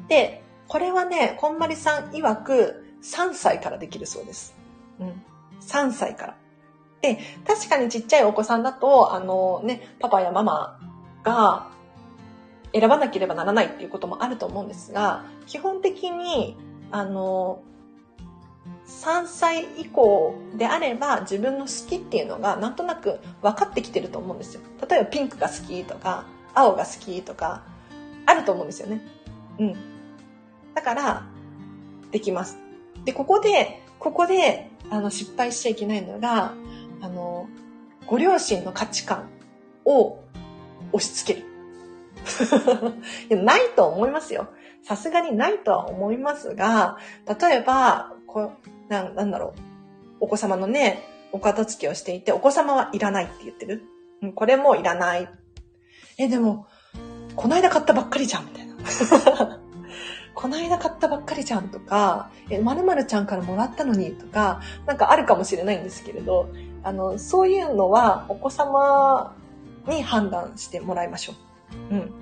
[0.09, 4.55] で、これはね、こんまりさん曰く3歳からできるそうです。
[4.99, 5.23] うん。
[5.61, 6.37] 3歳から。
[7.03, 10.81] で、確かにちっちゃいお子さんだと、あのね、パパやママ
[11.23, 11.69] が
[12.73, 16.57] 選ばなければならないっていうこともあると思うんですが、基本的に、
[16.91, 17.61] あの、
[18.87, 24.61] 3歳以降であれば自分の好きっていうのがなんとなく分かってきてると思うんですよ。
[24.89, 27.63] 例えばピンクが好きとか、青が好きとか、
[28.27, 29.01] あると思うんですよね。
[29.59, 29.77] うん。
[30.75, 31.27] だから、
[32.11, 32.59] できます。
[33.05, 36.55] で、ここで、ここで、あの、失敗しちゃいけないのが、
[37.01, 37.49] あの、
[38.07, 39.31] ご両親の価値観
[39.85, 40.19] を
[40.93, 41.47] 押し付ける。
[43.31, 44.49] いやないと思いますよ。
[44.83, 48.53] さすがにないとは思いますが、例えば、こ
[48.89, 49.61] ななんだろう。
[50.21, 53.83] お子様のね、お片付けをしていて、お子様はいらないって言ってる？
[54.23, 55.29] うん、これもいらない。
[56.19, 56.67] え、でも、
[57.37, 58.75] こないだ買ったばっかりじゃん、みたいな。
[60.35, 66.49] こないだ買ったばっかりじゃんとか、え、まるちゃんからもらったのにとか、なんかあるかもしれないんですけれど、
[66.83, 69.35] あの、そういうのはお子様
[69.87, 71.33] に判断してもらいましょ
[71.91, 71.95] う。
[71.95, 72.15] うん。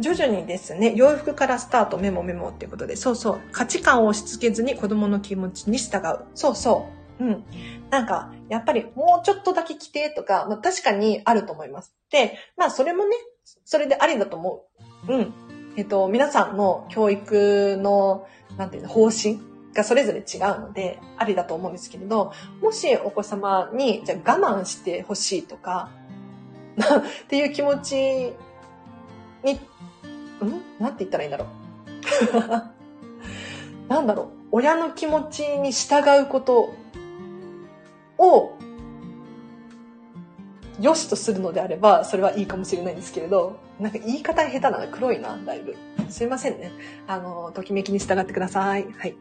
[0.00, 6.24] 徐々にですね、洋服からスタートメモメモっていうことで、そうそう、価値観を押し付けずに子供の気持ちに従う。
[6.34, 6.88] そうそ
[7.20, 7.24] う。
[7.24, 7.44] うん。
[7.90, 11.94] なんか、やっぱりもうちょっとだけ着てとか、まあ確かにあると思います。
[12.10, 13.16] で、まあそれもね、
[13.64, 14.64] それでありだと思
[15.08, 15.12] う。
[15.12, 15.32] うん。
[15.76, 18.26] えっと、皆さんの教育の、
[18.56, 19.40] なんていうの、方針
[19.74, 25.90] がそれぞれ違うので、ありだと思うんですけれど、もしお子様に、じゃあ我慢してほしいとか、
[27.24, 28.34] っていう気持ち
[29.44, 29.58] にん？
[30.78, 31.48] なんて言ったらいいんだろう。
[33.88, 34.26] なんだろう。
[34.52, 36.74] 親の気持ちに従うこと
[38.18, 38.58] を
[40.80, 45.76] 良しとするのであれば、それはいいかもしれないんですけれど、なんか言い方下手なの黒いな、だいぶ。
[46.12, 46.72] すいませんね。
[47.06, 48.86] あの、ときめきに従ってください。
[48.98, 49.16] はい。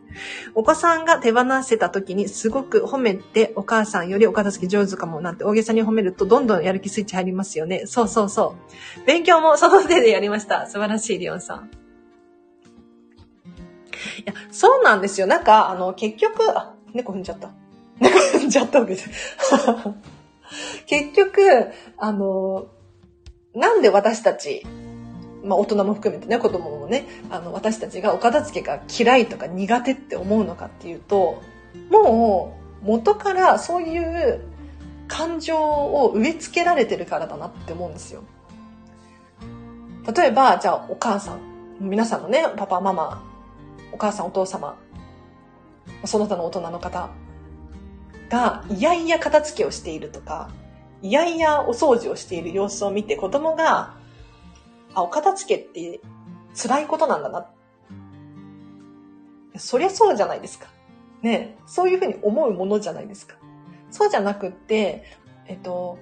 [0.54, 7.84] お子さんが手放せた時にすごく褒めて、お母さんよりお片付け上手かもなんて大げさに褒めるとどんどんやる気スイッチ入りますよね。
[7.86, 8.56] そうそうそ
[9.02, 9.06] う。
[9.06, 10.68] 勉強もその手でやりました。
[10.68, 11.72] 素晴らしい、リオンさん。
[14.20, 15.28] いや、そうなんですよ。
[15.28, 17.52] なんか、あの、結局、あ、猫踏んじゃった。
[18.00, 19.10] 猫踏んじゃったわけです。
[20.88, 21.42] 結局、
[21.98, 22.68] あの、
[23.54, 24.66] なんで私たち、
[25.44, 31.42] まあ大人も含めてね、子供もね、あの、私たちがお片付けが嫌いとか苦手って思うのかっていうと、
[31.89, 34.42] もう元からそういう
[35.08, 38.24] 感情を植え付けられてるからだなって思うんですよ。
[40.16, 41.39] 例えば、じゃあお母さん、
[41.80, 43.24] 皆さんのね、パパ、ママ、
[43.92, 44.78] お母さん、お父様、
[46.06, 47.10] その他の大人の方
[48.30, 50.50] が、いやいや片付けをしているとか、
[51.02, 54.01] いやいやお掃除をしている様子を見て子供が、
[54.94, 56.02] あ、お片付けって
[56.56, 57.48] 辛いことなんだな。
[59.58, 60.68] そりゃそうじゃないですか。
[61.22, 63.36] ね、そういうふうに思うものじゃないですか。
[63.89, 65.04] そうじゃなくって、
[65.48, 66.00] えっと、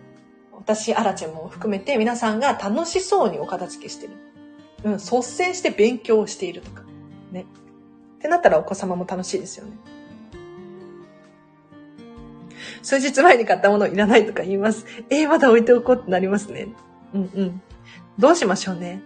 [0.54, 4.14] 私、アラチェも含めて皆さんが楽しそうにお片付けしてる。
[4.84, 6.84] うん、率先して勉強しているとか。
[7.32, 7.46] ね。
[8.18, 9.72] ってなったらお子様も楽しいですよね。
[12.82, 14.86] 数日前に買ったものいらないとか言います。
[15.10, 16.68] えー、まだ置いておこうってなりますね。
[17.14, 17.62] うんうん。
[18.20, 19.02] どうしましょうね。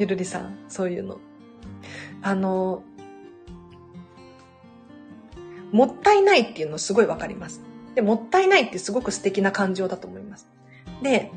[0.00, 1.20] ゆるりさん、そういうの。
[2.22, 2.82] あの、
[5.70, 7.60] もったいないっていうのすごいわかります。
[7.94, 10.48] で、もったいないってすごく素敵な感情だと思います。
[11.02, 11.30] で、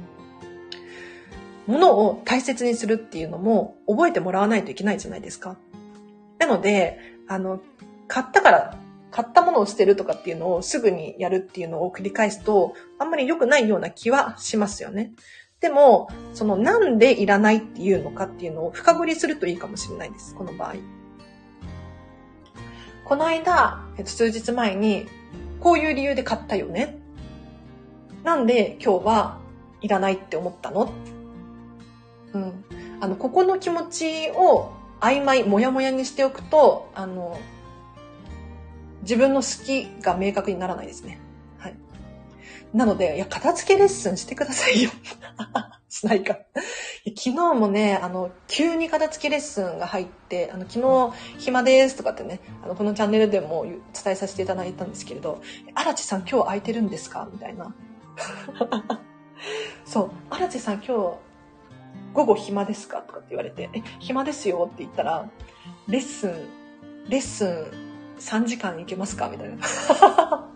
[1.68, 5.58] 物を大切にするっていうのも覚えてもらわないといけないじゃないですか。
[6.40, 7.62] なので、あの、
[8.08, 8.80] 買ったから、
[9.12, 15.14] 買ったものを捨てるとかっていうのをすぐにやるっていうのを繰り返すと、あんまり良くないような気はしますよね。
[15.62, 20.36] でも、そのなんでいらないっていうのかっていうのを深掘りするといいかもしれないです。
[20.36, 20.76] この場合。
[23.06, 25.08] この間、えっと、数日前に、
[25.60, 26.98] こういう理由で買ったよね。
[28.24, 29.40] なんで今日は
[29.82, 30.92] いらないって思ったの？
[32.34, 32.66] うん。
[33.00, 37.40] あの、ここの気持ちを曖昧、もやもやにしておくと、あの、
[39.02, 41.20] 自分の好きが明確にならないですね。
[42.74, 44.92] なので、いや、片付けレッスンしてくださいよ。
[45.88, 46.38] しないか。
[47.06, 55.42] 昨日もね、あの、急に片付けレッスンが入って、あの、昨日暇ですとかってね、あの、このチャンネルでも伝えさせていただいたんですけれど、
[55.74, 57.30] 荒地さん今日空いてるんですか？
[57.32, 57.74] みたいな。
[59.86, 60.92] そう、荒地さん今日
[62.14, 62.98] 午後暇ですか？
[63.02, 65.30] とかって言われて、え、暇ですよって言ったら、
[65.88, 66.50] レッスン、
[67.08, 67.72] レッスン
[68.20, 69.30] 3時間行けますか？
[69.30, 70.50] みたいな。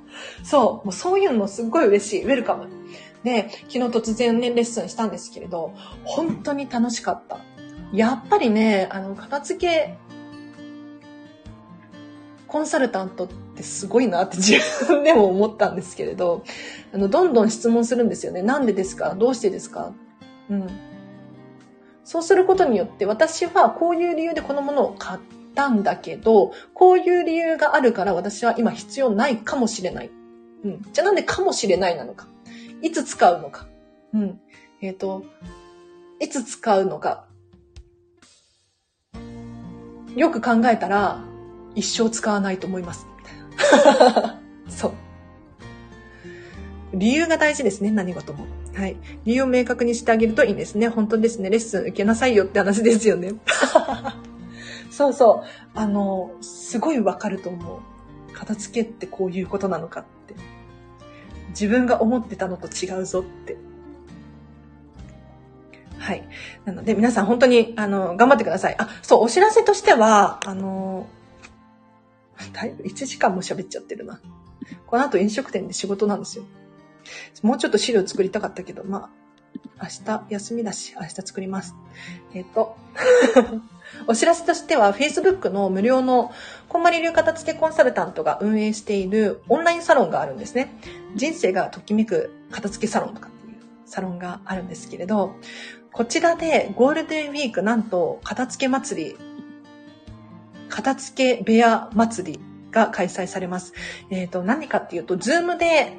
[0.43, 2.24] そう、もうそういうのすっごい嬉しい。
[2.24, 2.67] ウェルカム。
[3.24, 5.74] で、昨日突然ね、レッスンしたんですけれど、
[6.05, 7.38] 本当に楽しかった。
[7.91, 9.97] やっぱりね、あの、片付け、
[12.47, 14.57] コンサルタントってすごいなって 自
[14.88, 16.43] 分でも思ったんですけれど、
[16.93, 18.41] あの、どんどん質問するんですよね。
[18.41, 19.15] なんでですか？
[19.15, 19.93] どうしてですか？
[20.49, 20.67] うん。
[22.03, 30.12] そうすることによって、私はこういう理由でこのものを買ってたんだけど、こういう理由があるから私は今必要ないかもしれない。
[30.64, 30.82] うん。
[30.93, 32.28] じゃあなんでかもしれないなのか。
[32.82, 33.68] いつ使うのか。
[34.14, 34.39] うん。
[34.82, 35.26] えっ、ー、と、
[36.22, 37.26] いつ使うのか。
[40.16, 41.26] よく考えたら、
[41.76, 43.05] 一生使わないと思います。
[44.70, 44.93] そう。
[46.93, 48.45] 理由が大事ですね、何事も。
[48.76, 48.95] はい。
[49.26, 50.88] 理由を明確にしてあげるといいんですね。
[50.88, 51.49] 本当ですね。
[51.49, 53.34] レッスン受けなさいよって話ですよね。
[55.00, 55.80] そうそう。
[55.80, 58.34] あの、すごいわかると思う。
[58.34, 60.36] 片付けってこういうことなのかって。
[61.52, 63.56] 自分が思ってたのと違うぞって。
[65.97, 66.28] はい。
[66.66, 68.76] なので、皆さん本当に、あの、頑張ってください。
[68.78, 71.08] あ、そう、お知らせとしては、あの、
[72.52, 74.20] だいぶ1時間も喋っちゃってるな。
[74.86, 76.43] この後飲食店で仕事なんですよ。
[77.41, 79.10] もうちょっと資料作りたかったけど、まあ、
[79.82, 81.74] 明日休みだし、明日作ります。
[82.34, 82.76] えっ、ー、と、
[84.07, 86.31] お知らせとしては、Facebook の無料の
[86.67, 90.73] こんまり流片付けコンサルタントが運営しているオンラインサロンがあるんですね。
[91.15, 95.35] 人生がときめく片付けサロンとかっていうサロンがあるんですけれど、
[95.91, 99.17] こちらでゴールデンウィークなんと片付け祭り、
[100.69, 102.39] 片付け部屋祭り
[102.71, 103.73] が開催されます。
[104.11, 105.97] えっ、ー、と、何かっていうと、 Zoom で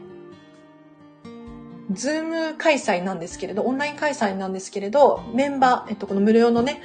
[1.93, 6.81] Zoom 開催なんですけれど、オンライン開催なんですけれど、メンバー、えっと、この無料のね、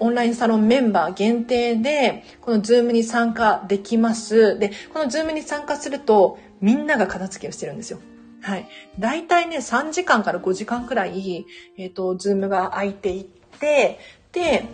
[0.00, 4.58] オンラインサロンメンバー限定で、この Zoom に参加できます。
[4.58, 8.00] で、この Zoom に参加すると、みんなが片付けをしてるんですよ。
[8.42, 8.68] はい。
[8.98, 11.46] だいたいね、3時間から5時間くらい、
[11.76, 13.98] えっ、ー、と、 Zoom が開いていて、
[14.32, 14.64] で、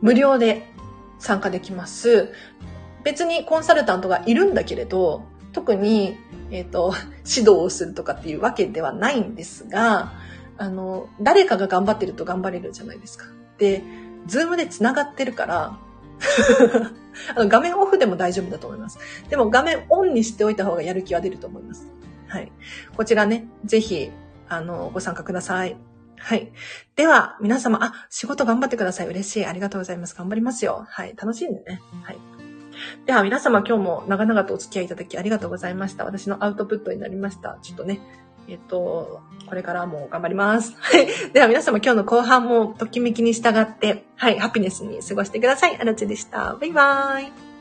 [0.00, 0.68] 無料で
[1.18, 2.32] 参加できます。
[3.04, 6.16] 別にコンサルタントがいるんだけれど、特に、
[6.50, 6.94] えっ、ー、と、
[7.26, 10.12] 指導をするとかっていうわけではないんですが、
[10.58, 13.26] あの、誰かが頑張ってると頑張れるじゃないですか。
[13.58, 13.82] で、
[14.26, 15.78] Zoom で繋がってるから
[17.34, 18.98] あの画面オフでも大丈夫だと思います。
[19.28, 21.88] でも画面オンにしておいた方がやる気は出ると思います。
[22.28, 22.52] はい。
[22.96, 24.10] こちらね、ぜひ、
[24.48, 25.76] あの、ご参加ください。
[26.18, 26.52] はい。
[26.94, 29.08] では、皆様、あ、仕事頑張ってください。
[29.08, 29.46] 嬉しい。
[29.46, 30.14] ありがとうございます。
[30.14, 30.86] 頑張りますよ。
[30.88, 31.14] はい。
[31.16, 31.82] 楽しんでね。
[32.04, 32.18] はい。
[33.06, 36.04] では皆様今日も長々とお付き合いいただきありがとうございました。
[36.04, 37.58] 私のアウトプットになりました。
[37.62, 38.00] ちょっとね、
[38.48, 40.74] えっと、これからも頑張ります。
[40.80, 41.06] はい。
[41.32, 45.76] では皆様今日の後半もときめきに従って、はい、ハピネスに過ごしてください。
[45.80, 46.56] あらちでした。
[46.60, 47.51] バイバーイ。